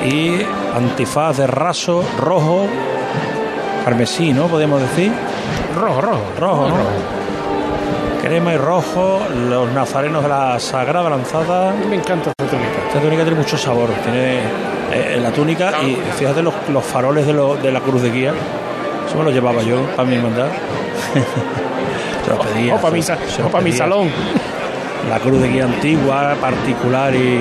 [0.06, 2.66] A3 y antifaz de raso rojo,
[3.84, 4.46] carmesí, ¿no?
[4.46, 5.12] Podemos decir.
[5.78, 6.22] Rojo, rojo.
[6.38, 7.21] Rojo, ¿no?
[8.22, 11.72] Crema y rojo, los nazarenos de la Sagrada Lanzada.
[11.88, 12.70] Me encanta esta túnica.
[12.86, 14.38] Esta túnica tiene mucho sabor, tiene
[14.92, 18.32] eh, la túnica y fíjate los, los faroles de, lo- de la cruz de guía.
[19.08, 20.46] Eso me lo llevaba yo para mi hermandad.
[22.24, 22.74] se lo pedía.
[22.76, 22.94] O para
[23.64, 24.08] mi, o salón.
[25.10, 27.40] La cruz de guía antigua, particular y,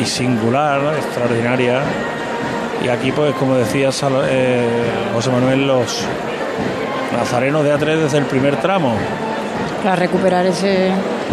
[0.00, 0.92] y singular, ¿no?
[0.92, 1.82] extraordinaria.
[2.82, 3.90] Y aquí, pues, como decía
[4.30, 4.66] eh,
[5.14, 6.06] José Manuel, los
[7.16, 8.94] nazarenos de A3 desde el primer tramo.
[9.82, 10.90] Para recuperar ese,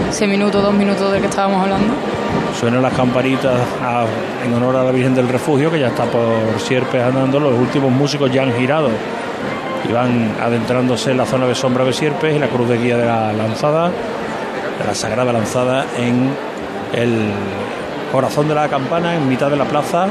[0.10, 1.94] ese minuto, dos minutos del que estábamos hablando.
[2.60, 3.54] Suenan las campanitas
[3.84, 4.06] a-
[4.46, 7.40] en honor a la Virgen del Refugio, que ya está por Sierpes andando.
[7.40, 8.90] Los últimos músicos ya han girado
[9.88, 12.98] y van adentrándose en la zona de sombra de Sierpes y la cruz de guía
[12.98, 16.30] de la lanzada, de la Sagrada Lanzada, en
[16.94, 17.30] el
[18.12, 20.08] corazón de la campana, en mitad de la plaza.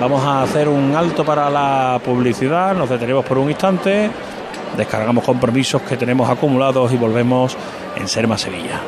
[0.00, 4.10] Vamos a hacer un alto para la publicidad, nos detenemos por un instante,
[4.76, 7.56] descargamos compromisos que tenemos acumulados y volvemos
[7.96, 8.80] en Serma Sevilla.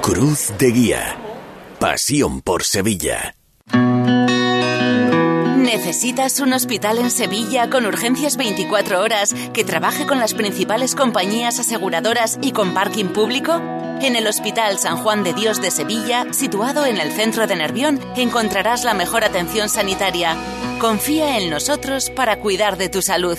[0.00, 1.16] Cruz de Guía.
[1.78, 3.34] Pasión por Sevilla.
[5.74, 11.58] ¿Necesitas un hospital en Sevilla con urgencias 24 horas que trabaje con las principales compañías
[11.58, 13.60] aseguradoras y con parking público?
[14.00, 17.98] En el Hospital San Juan de Dios de Sevilla, situado en el centro de Nervión,
[18.16, 20.36] encontrarás la mejor atención sanitaria.
[20.80, 23.38] Confía en nosotros para cuidar de tu salud.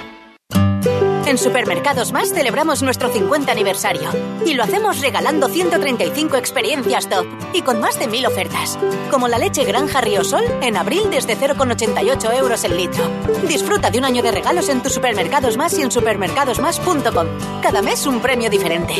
[1.31, 4.09] En Supermercados Más celebramos nuestro 50 aniversario
[4.45, 8.77] y lo hacemos regalando 135 experiencias top y con más de 1000 ofertas,
[9.09, 13.09] como la leche Granja Riosol en abril desde 0,88 euros el litro.
[13.47, 17.27] Disfruta de un año de regalos en tus Supermercados Más y en supermercadosmás.com.
[17.61, 18.93] Cada mes un premio diferente.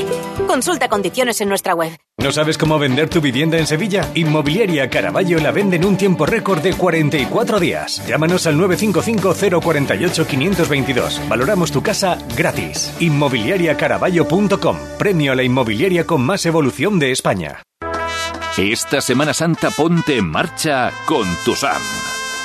[0.48, 2.00] Consulta condiciones en nuestra web.
[2.22, 4.08] ¿No sabes cómo vender tu vivienda en Sevilla?
[4.14, 8.06] Inmobiliaria Caraballo la vende en un tiempo récord de 44 días.
[8.08, 11.28] Llámanos al 955-048-522.
[11.28, 12.94] Valoramos tu casa gratis.
[13.00, 14.78] Inmobiliariacaraballo.com.
[14.98, 17.64] Premio a la inmobiliaria con más evolución de España.
[18.58, 21.82] Esta Semana Santa ponte en marcha con Tusam.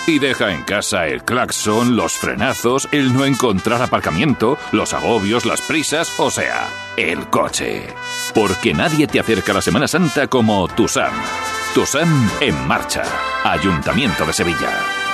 [0.07, 5.63] Y deja en casa el claxon, los frenazos, el no encontrar aparcamiento, los agobios, las
[5.63, 7.89] prisas, o sea, el coche.
[8.33, 11.13] Porque nadie te acerca a la Semana Santa como Tusam.
[11.75, 13.03] Tusam en marcha.
[13.43, 15.06] Ayuntamiento de Sevilla.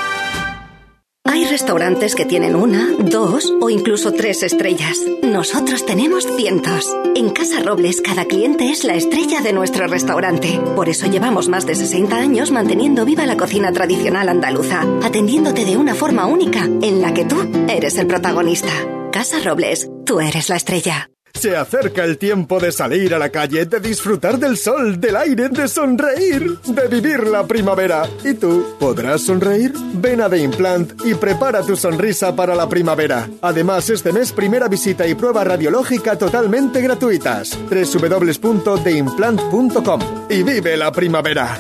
[1.25, 4.99] Hay restaurantes que tienen una, dos o incluso tres estrellas.
[5.23, 6.95] Nosotros tenemos cientos.
[7.14, 10.61] En Casa Robles cada cliente es la estrella de nuestro restaurante.
[10.75, 15.77] Por eso llevamos más de 60 años manteniendo viva la cocina tradicional andaluza, atendiéndote de
[15.77, 17.37] una forma única en la que tú
[17.68, 18.73] eres el protagonista.
[19.12, 21.09] Casa Robles, tú eres la estrella.
[21.35, 25.49] Se acerca el tiempo de salir a la calle, de disfrutar del sol, del aire,
[25.49, 28.09] de sonreír, de vivir la primavera.
[28.24, 29.72] ¿Y tú podrás sonreír?
[29.95, 33.28] Ven a The Implant y prepara tu sonrisa para la primavera.
[33.41, 37.59] Además, este mes primera visita y prueba radiológica totalmente gratuitas.
[37.68, 41.59] www.theimplant.com y vive la primavera.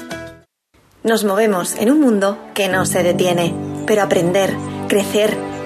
[1.04, 3.52] Nos movemos en un mundo que no se detiene,
[3.86, 4.54] pero aprender,
[4.88, 5.36] crecer,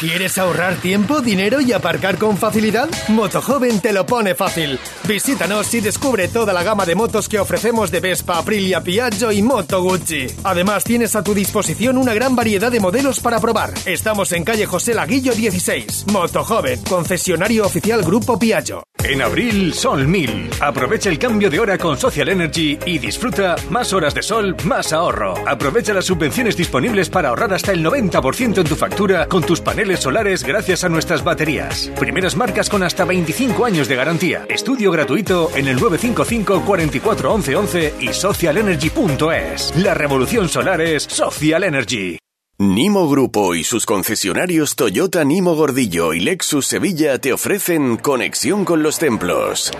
[0.00, 2.88] ¿Quieres ahorrar tiempo, dinero y aparcar con facilidad?
[3.08, 4.80] Motojoven te lo pone fácil.
[5.06, 9.42] Visítanos y descubre toda la gama de motos que ofrecemos de Vespa, Aprilia, Piaggio y
[9.42, 10.26] Moto Gucci.
[10.42, 13.74] Además, tienes a tu disposición una gran variedad de modelos para probar.
[13.86, 16.06] Estamos en calle José Laguillo 16.
[16.08, 18.82] Motojoven, concesionario oficial Grupo Piaggio.
[19.04, 20.50] En abril, Sol 1000.
[20.60, 24.92] Aprovecha el cambio de hora con Social Energy y disfruta más horas de sol, más
[24.92, 25.34] ahorro.
[25.46, 29.81] Aprovecha las subvenciones disponibles para ahorrar hasta el 90% en tu factura con tus paneles
[30.00, 31.90] solares gracias a nuestras baterías.
[31.98, 34.46] Primeras marcas con hasta 25 años de garantía.
[34.48, 39.74] Estudio gratuito en el 955 44 11 11 y socialenergy.es.
[39.76, 42.18] La revolución solar es Social Energy.
[42.58, 48.84] Nimo Grupo y sus concesionarios Toyota Nimo Gordillo y Lexus Sevilla te ofrecen conexión con
[48.84, 49.72] los templos.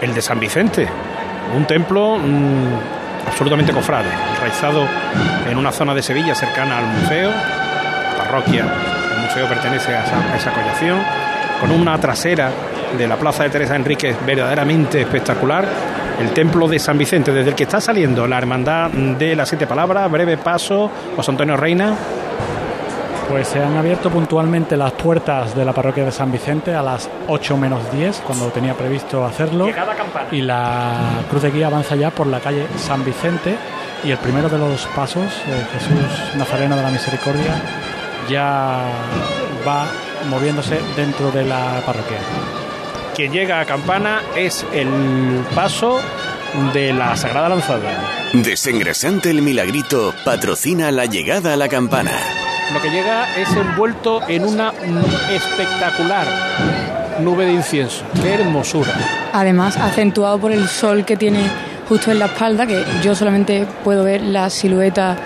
[0.00, 0.88] El de San Vicente,
[1.54, 4.88] un templo mm, absolutamente cofrade, enraizado
[5.46, 7.32] en una zona de Sevilla cercana al museo,
[8.16, 9.05] parroquia,
[9.36, 10.98] museo pertenece a esa, a esa collación,
[11.60, 12.50] con una trasera
[12.96, 15.66] de la Plaza de Teresa Enríquez verdaderamente espectacular.
[16.18, 19.66] El templo de San Vicente, desde el que está saliendo la Hermandad de las Siete
[19.66, 21.94] Palabras, breve paso, José Antonio Reina.
[23.28, 27.10] Pues se han abierto puntualmente las puertas de la parroquia de San Vicente a las
[27.26, 29.68] 8 menos 10, cuando tenía previsto hacerlo.
[30.30, 30.94] Y la
[31.28, 33.56] cruz de guía avanza ya por la calle San Vicente.
[34.02, 37.52] Y el primero de los pasos, eh, Jesús Nazareno de la Misericordia,
[38.28, 38.90] ya
[39.66, 39.86] va
[40.28, 42.18] moviéndose dentro de la parroquia.
[43.14, 46.00] Quien llega a Campana es el paso
[46.72, 47.90] de la Sagrada Lanzada.
[48.32, 52.12] Desengrasante el milagrito patrocina la llegada a la campana.
[52.72, 54.72] Lo que llega es envuelto en una
[55.30, 56.26] espectacular
[57.20, 58.04] nube de incienso.
[58.22, 58.92] ¡Qué hermosura!
[59.32, 61.48] Además, acentuado por el sol que tiene
[61.88, 65.16] justo en la espalda, que yo solamente puedo ver la silueta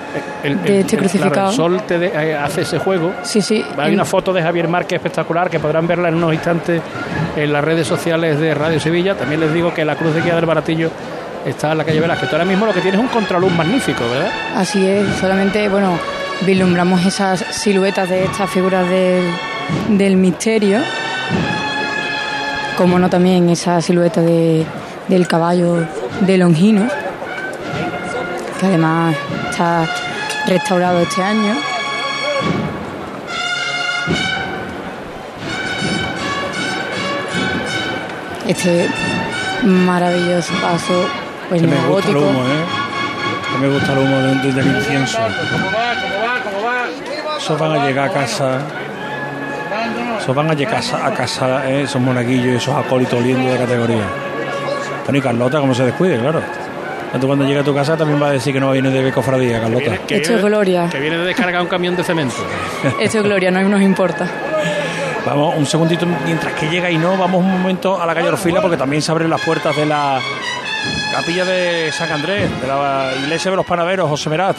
[0.42, 1.32] El- de este el- crucificado.
[1.32, 3.12] claro, el sol te de- eh, hace ese juego.
[3.22, 3.64] Sí, sí.
[3.78, 6.82] Hay una foto de Javier Márquez espectacular que podrán verla en unos instantes
[7.36, 9.14] en las redes sociales de Radio Sevilla.
[9.14, 10.90] También les digo que la Cruz de Guía del Baratillo
[11.46, 12.28] está en la calle Velázquez.
[12.28, 14.28] Tú ahora mismo lo que tienes es un contraluz magnífico, ¿verdad?
[14.56, 15.98] Así es, solamente, bueno,
[16.42, 19.24] vislumbramos esas siluetas de estas figuras del,
[19.96, 20.78] del misterio,
[22.76, 24.64] como no también esa silueta de,
[25.08, 25.86] del caballo
[26.20, 26.92] de Longinos,
[28.58, 29.16] que además
[29.50, 29.86] está
[30.46, 31.54] restaurado este año.
[38.46, 38.88] Este
[39.62, 41.06] maravilloso paso,
[41.48, 42.64] pues Que me gusta el humo, ¿eh?
[43.52, 45.18] Que me gusta el humo del, del incienso.
[47.38, 48.58] Esos van a llegar a casa.
[50.18, 51.82] Esos van a llegar a casa, a casa ¿eh?
[51.82, 54.29] esos monaguillos y esos acólitos oliendo de categoría.
[55.10, 56.40] Bueno, y Carlota, como se descuide, claro.
[57.20, 59.60] Tú cuando llegue a tu casa también va a decir que no viene de cofradía,
[59.60, 59.98] Carlota.
[60.06, 60.88] Que Esto es viene- gloria.
[60.88, 62.36] Que viene de descargar un camión de cemento.
[63.00, 64.28] Esto es gloria, no nos importa.
[65.26, 68.62] Vamos, un segundito, mientras que llega y no, vamos un momento a la calle Orfila
[68.62, 70.18] porque también se abren las puertas de la
[71.12, 74.56] capilla de San Andrés, de la iglesia de los panaderos, José Merat.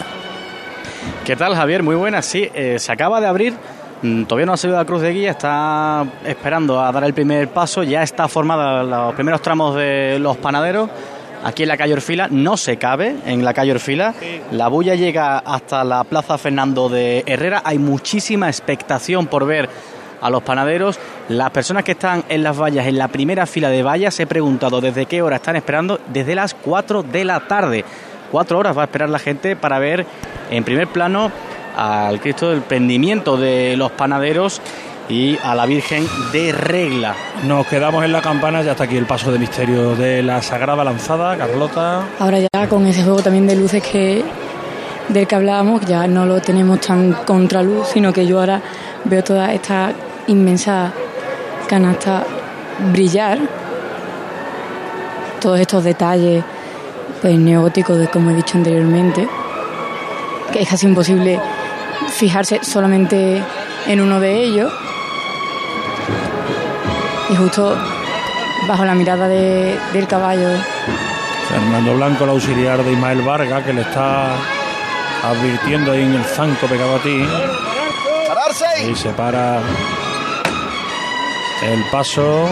[1.26, 1.82] ¿Qué tal, Javier?
[1.82, 2.26] Muy buenas.
[2.26, 3.54] Sí, eh, se acaba de abrir.
[4.02, 7.50] Mm, Todavía no ha salido la cruz de guía, está esperando a dar el primer
[7.50, 7.84] paso.
[7.84, 10.90] Ya está formada los primeros tramos de los panaderos
[11.44, 14.14] aquí en la calle Orfila, no se cabe en la calle Orfila.
[14.52, 17.62] La bulla llega hasta la Plaza Fernando de Herrera.
[17.66, 19.70] Hay muchísima expectación por ver
[20.22, 21.00] a los panaderos.
[21.30, 24.82] Las personas que están en las vallas, en la primera fila de vallas, he preguntado
[24.82, 27.86] desde qué hora están esperando, desde las 4 de la tarde.
[28.32, 30.06] Cuatro horas va a esperar la gente para ver
[30.50, 31.32] en primer plano
[31.76, 34.62] al Cristo del prendimiento de los panaderos
[35.10, 37.16] y a la Virgen de Regla.
[37.44, 40.84] Nos quedamos en la campana, ya está aquí el paso de misterio de la Sagrada
[40.84, 42.04] Lanzada, Carlota.
[42.20, 44.24] Ahora ya con ese juego también de luces que
[45.10, 48.62] del que hablábamos, ya no lo tenemos tan contraluz, sino que yo ahora
[49.04, 49.92] veo toda esta
[50.28, 50.94] inmensa
[51.68, 52.24] canasta
[52.92, 53.40] brillar.
[55.42, 56.44] Todos estos detalles
[57.22, 59.28] pues neogóticos, de, como he dicho anteriormente,
[60.52, 61.40] que es casi imposible
[62.10, 63.42] fijarse solamente
[63.88, 64.72] en uno de ellos.
[67.30, 67.78] Y justo
[68.68, 70.50] bajo la mirada de- del caballo
[71.50, 74.36] Fernando Blanco, el auxiliar de Ismael Vargas, que le está
[75.24, 77.26] advirtiendo ahí en el zanco pegado a ti.
[78.90, 79.60] Y se para
[81.64, 82.48] el paso.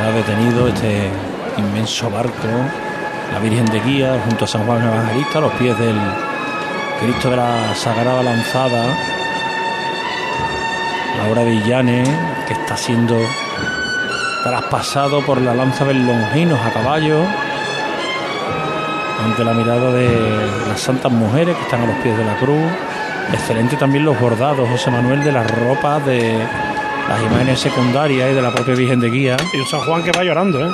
[0.00, 1.10] Ha detenido este
[1.58, 2.48] inmenso barco,
[3.32, 5.96] la Virgen de Guía, junto a San Juan Evangelista, a los pies del
[7.00, 8.96] Cristo de la Sagrada Lanzada.
[11.18, 12.02] Laura Villane,
[12.48, 13.16] que está siendo
[14.42, 17.22] traspasado por la lanza de Longinos a caballo,
[19.22, 20.08] ante la mirada de
[20.66, 22.72] las santas mujeres que están a los pies de la cruz.
[23.34, 26.38] Excelente también los bordados, José Manuel, de las ropas de
[27.10, 29.36] las imágenes secundarias y de la propia Virgen de Guía.
[29.52, 30.70] Y un San Juan que va llorando, ¿eh?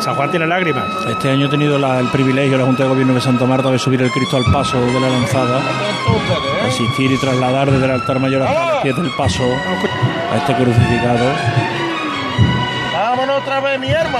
[0.00, 0.84] San Juan tiene lágrimas.
[1.08, 3.78] Este año he tenido la- el privilegio, la Junta de Gobierno de Santa Marta, de
[3.78, 5.60] subir el Cristo al paso de la lanzada,
[6.66, 9.44] asistir y trasladar desde el altar mayor hasta los pies del paso
[10.32, 11.24] a este crucificado.
[12.92, 14.18] Vámonos otra vez, mi arma.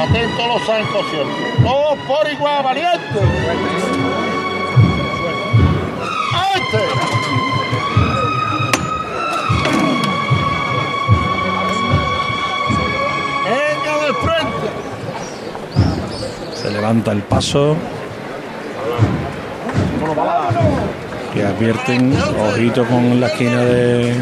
[0.00, 1.44] Atentos los zancos siempre.
[1.64, 4.01] Todos por igual, valiente.
[16.72, 17.76] Levanta el paso.
[21.34, 22.14] Que advierten,
[22.50, 24.14] ojito con la esquina de,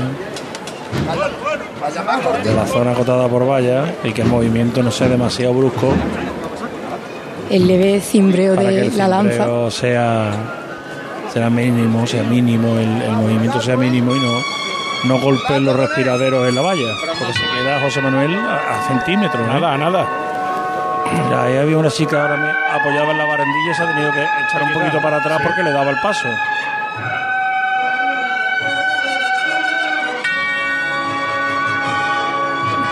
[2.45, 5.93] de la zona acotada por valla y que el movimiento no sea demasiado brusco
[7.51, 9.71] el leve cimbreo que de el la lanza.
[9.71, 10.31] sea,
[11.33, 14.33] sea mínimo, sea mínimo, el, el movimiento sea mínimo y no,
[15.07, 19.45] no golpeen los respiraderos en la valla, porque se queda José Manuel a, a centímetros.
[19.47, 19.59] ¿no?
[19.59, 20.07] Nada, nada.
[21.31, 24.11] Ya, ahí había una chica ahora me apoyaba en la barandilla y se ha tenido
[24.11, 26.27] que echar un poquito para atrás porque le daba el paso.
[26.27, 26.35] El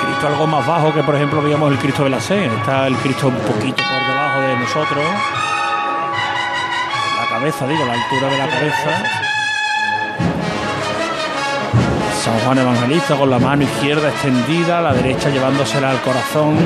[0.07, 2.47] Cristo algo más bajo que por ejemplo veíamos el Cristo de la C.
[2.47, 5.05] Está el Cristo un poquito por debajo de nosotros.
[7.21, 9.03] La cabeza, digo, la altura de la cabeza.
[12.23, 16.57] San Juan Evangelista con la mano izquierda extendida, la derecha llevándosela al corazón.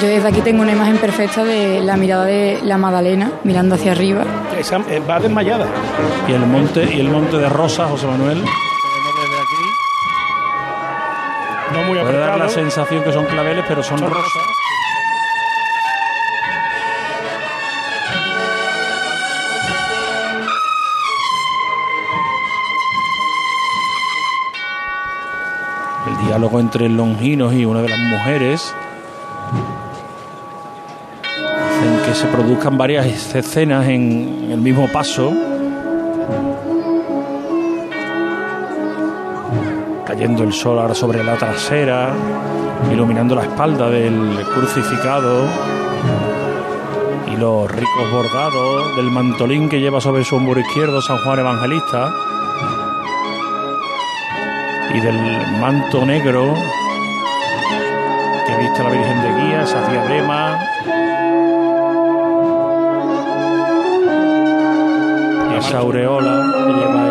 [0.00, 3.92] Yo desde aquí tengo una imagen perfecta de la mirada de la Magdalena mirando hacia
[3.92, 4.24] arriba.
[4.58, 5.66] Esa, eh, va desmayada.
[6.28, 8.42] Y el monte y el monte de Rosa, José Manuel.
[11.72, 14.24] No muy Puede dar la sensación que son claveles, pero son, Son rosas.
[14.24, 14.42] rosas.
[26.06, 28.74] El diálogo entre Longinos y una de las mujeres
[32.14, 35.32] se produzcan varias escenas en el mismo paso.
[40.06, 42.12] Cayendo el sol ahora sobre la trasera,
[42.92, 45.46] iluminando la espalda del crucificado
[47.32, 52.12] y los ricos bordados del mantolín que lleva sobre su hombro izquierdo San Juan Evangelista
[54.94, 55.16] y del
[55.60, 56.54] manto negro
[58.46, 60.73] que viste la Virgen de Guía, esa diadema.
[65.66, 67.04] Esa aureola que lleva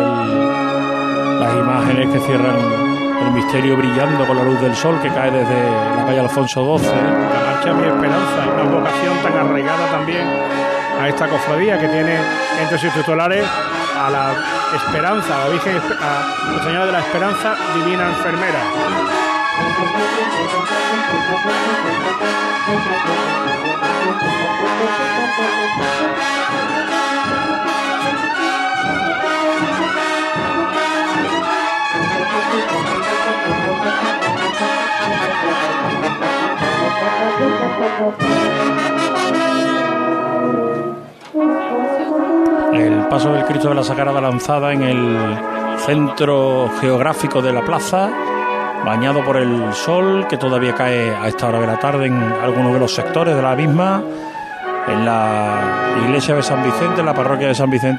[1.40, 2.56] las imágenes que cierran
[3.22, 6.88] el misterio brillando con la luz del sol que cae desde la calle Alfonso XII.
[6.88, 10.26] La marcha Mi Esperanza, una vocación tan arraigada también
[11.00, 12.16] a esta cofradía que tiene
[12.62, 13.44] entre sus titulares
[13.98, 14.32] a la
[14.76, 18.60] Esperanza, a la Virgen, a Nuestra Señora de la Esperanza, Divina Enfermera.
[42.72, 45.38] El paso del Cristo de la Sagrada lanzada en el
[45.78, 48.10] centro geográfico de la plaza,
[48.84, 52.72] bañado por el sol que todavía cae a esta hora de la tarde en algunos
[52.72, 54.02] de los sectores de la misma,
[54.88, 57.92] en la iglesia de San Vicente, en la parroquia de San Vicente.